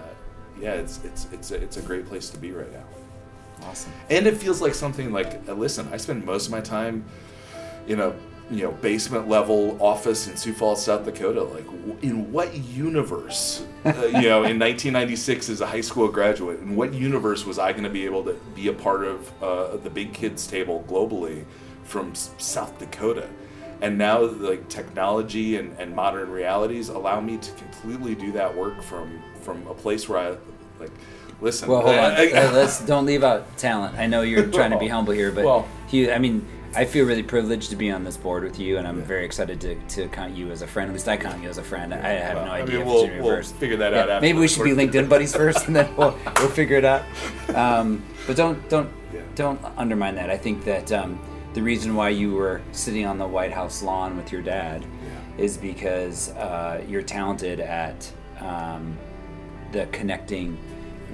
[0.61, 2.85] yeah, it's it's it's a, it's a great place to be right now.
[3.63, 3.93] Awesome.
[4.11, 7.05] And it feels like something like, uh, listen, I spend most of my time
[7.89, 8.15] in a
[8.51, 11.43] you know basement level office in Sioux Falls, South Dakota.
[11.43, 11.67] Like,
[12.03, 16.93] in what universe, uh, you know, in 1996 as a high school graduate, in what
[16.93, 20.13] universe was I going to be able to be a part of uh, the big
[20.13, 21.45] kids table globally
[21.85, 23.29] from South Dakota?
[23.83, 28.83] And now, like technology and, and modern realities allow me to completely do that work
[28.83, 30.37] from from a place where I
[30.81, 30.91] like.
[31.43, 32.13] Listen, Well, hold on.
[32.17, 33.95] I- I- Let's don't leave out talent.
[33.99, 37.05] I know you're trying to be humble here, but Well- Hugh, I mean, I feel
[37.05, 40.09] really privileged to be on this board with you, and I'm very excited to, to
[40.09, 40.89] count you as a friend.
[40.91, 41.93] At least I count you as a friend.
[41.93, 44.39] I have Well, no I idea mean, if we'll- we'll figure that Yeah, out Maybe
[44.39, 44.71] we should be.
[44.73, 47.03] LinkedIn buddies first, and then we'll, we'll figure it out.
[47.55, 49.21] Um, but don't don't Yeah.
[49.35, 50.31] don't undermine that.
[50.31, 51.19] I think that um,
[51.57, 54.85] the reason why you were sitting on the White House lawn with your dad
[55.39, 58.99] is because uh, you're talented at um,
[59.73, 60.59] the connecting,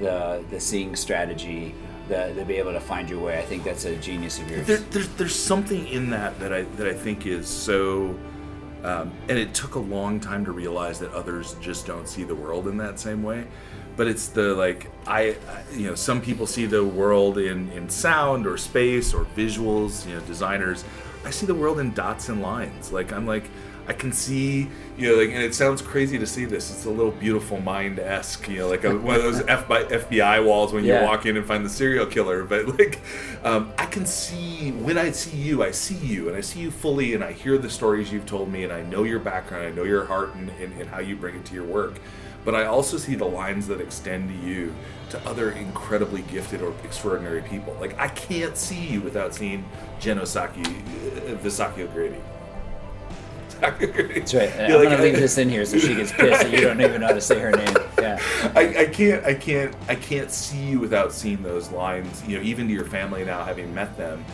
[0.01, 1.76] the the seeing strategy,
[2.09, 3.38] the the be able to find your way.
[3.38, 4.66] I think that's a genius of yours.
[4.66, 8.18] There, there's there's something in that that I that I think is so
[8.84, 12.34] Um, and it took a long time to realize that others just don't see the
[12.34, 13.47] world in that same way.
[13.97, 17.88] But it's the like I, I- you know, some people see the world in in
[17.88, 20.07] sound or space or visuals.
[20.09, 20.84] You know, designers.
[21.24, 22.93] I see the world in dots and lines.
[22.93, 23.45] Like I'm like
[23.88, 26.70] I can see, you know, like, and it sounds crazy to see this.
[26.70, 30.45] It's a little beautiful mind esque, you know, like a, one of those F- FBI
[30.47, 31.01] walls when Yeah.
[31.03, 32.45] you walk in and find the serial killer.
[32.45, 33.01] But like,
[33.43, 36.70] um, I can see when I see you, I see you, and I see you
[36.70, 39.70] fully, and I hear the stories you've told me, and I know your background, I
[39.72, 41.99] know your heart, and, and, and how you bring it to your work.
[42.45, 44.74] But I also see the lines that extend to you
[45.11, 47.76] to other incredibly gifted or extraordinary people.
[47.80, 49.64] Like I can't see you without seeing
[50.01, 52.20] Jen Osaki, uh, Visaki O'Grady.
[53.61, 54.53] That's right.
[54.59, 57.09] I'm gonna leave this in here so she gets pissed that you don't even know
[57.09, 57.76] how to say her name.
[57.99, 58.18] Yeah.
[58.57, 62.43] I, I can't I can't I can't see you without seeing those lines, you know,
[62.43, 64.24] even to your family now having met them.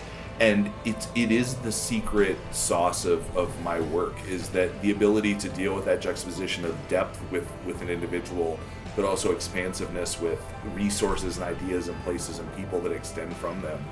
[0.40, 5.34] And it's it is the secret sauce of, of my work is that the ability
[5.36, 8.58] to deal with that juxtaposition of depth with, with an individual,
[8.94, 10.40] but also expansiveness with
[10.74, 13.84] resources and ideas and places and people that extend from them.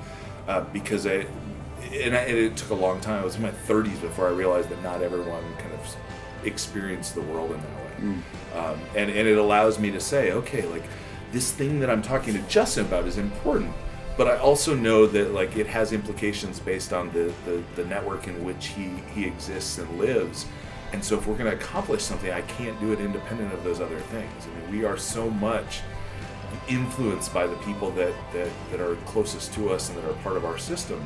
[0.47, 1.27] Uh, because I
[1.93, 3.21] and, I, and it took a long time.
[3.21, 5.95] I was in my 30s before I realized that not everyone kind of
[6.43, 8.07] experienced the world in that way.
[8.57, 10.83] Um, and, and it allows me to say, okay, like
[11.31, 13.73] this thing that I'm talking to Justin about is important,
[14.17, 18.27] but I also know that like it has implications based on the, the, the network
[18.27, 20.47] in which he, he exists and lives.
[20.91, 23.79] And so if we're going to accomplish something, I can't do it independent of those
[23.79, 24.47] other things.
[24.47, 25.81] I mean, we are so much
[26.67, 30.35] influenced by the people that, that, that are closest to us and that are part
[30.35, 30.99] of our system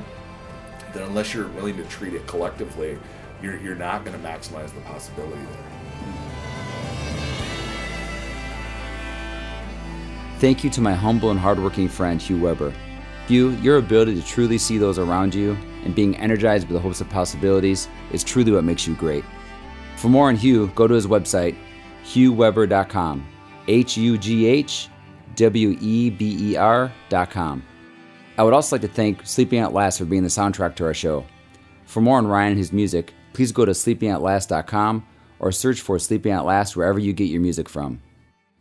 [0.93, 2.97] that unless you're willing to treat it collectively,
[3.41, 5.81] you're, you're not going to maximize the possibility there.
[10.39, 12.73] Thank you to my humble and hardworking friend Hugh Weber.
[13.31, 16.99] Hugh, your ability to truly see those around you and being energized by the hopes
[16.99, 19.23] of possibilities is truly what makes you great.
[19.95, 21.55] For more on Hugh, go to his website,
[22.03, 23.25] hughweber.com.
[23.69, 24.89] H U G H
[25.35, 27.63] W E B E R.com.
[28.37, 30.93] I would also like to thank Sleeping at Last for being the soundtrack to our
[30.93, 31.25] show.
[31.85, 35.07] For more on Ryan and his music, please go to sleepingatlast.com
[35.39, 38.01] or search for Sleeping at Last wherever you get your music from.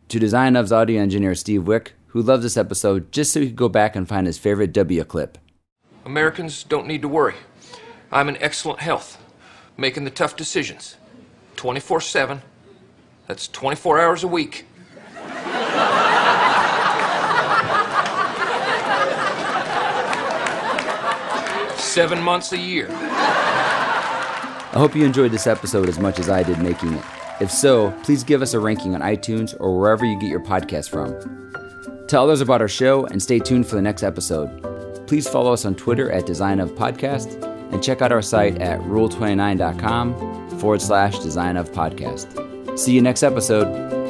[0.07, 3.55] To Design Of's audio engineer Steve Wick, who loves this episode just so he could
[3.55, 5.37] go back and find his favorite W clip.
[6.05, 7.35] Americans don't need to worry.
[8.11, 9.17] I'm in excellent health,
[9.77, 10.97] making the tough decisions.
[11.55, 12.41] 24 7.
[13.27, 14.65] That's 24 hours a week.
[21.77, 22.87] Seven months a year.
[22.89, 27.03] I hope you enjoyed this episode as much as I did making it.
[27.39, 30.89] If so, please give us a ranking on iTunes or wherever you get your podcast
[30.89, 31.13] from.
[32.11, 35.07] Tell others about our show and stay tuned for the next episode.
[35.07, 37.41] Please follow us on Twitter at Design of Podcast
[37.71, 42.77] and check out our site at rule29.com forward slash design of podcast.
[42.77, 44.00] See you next episode.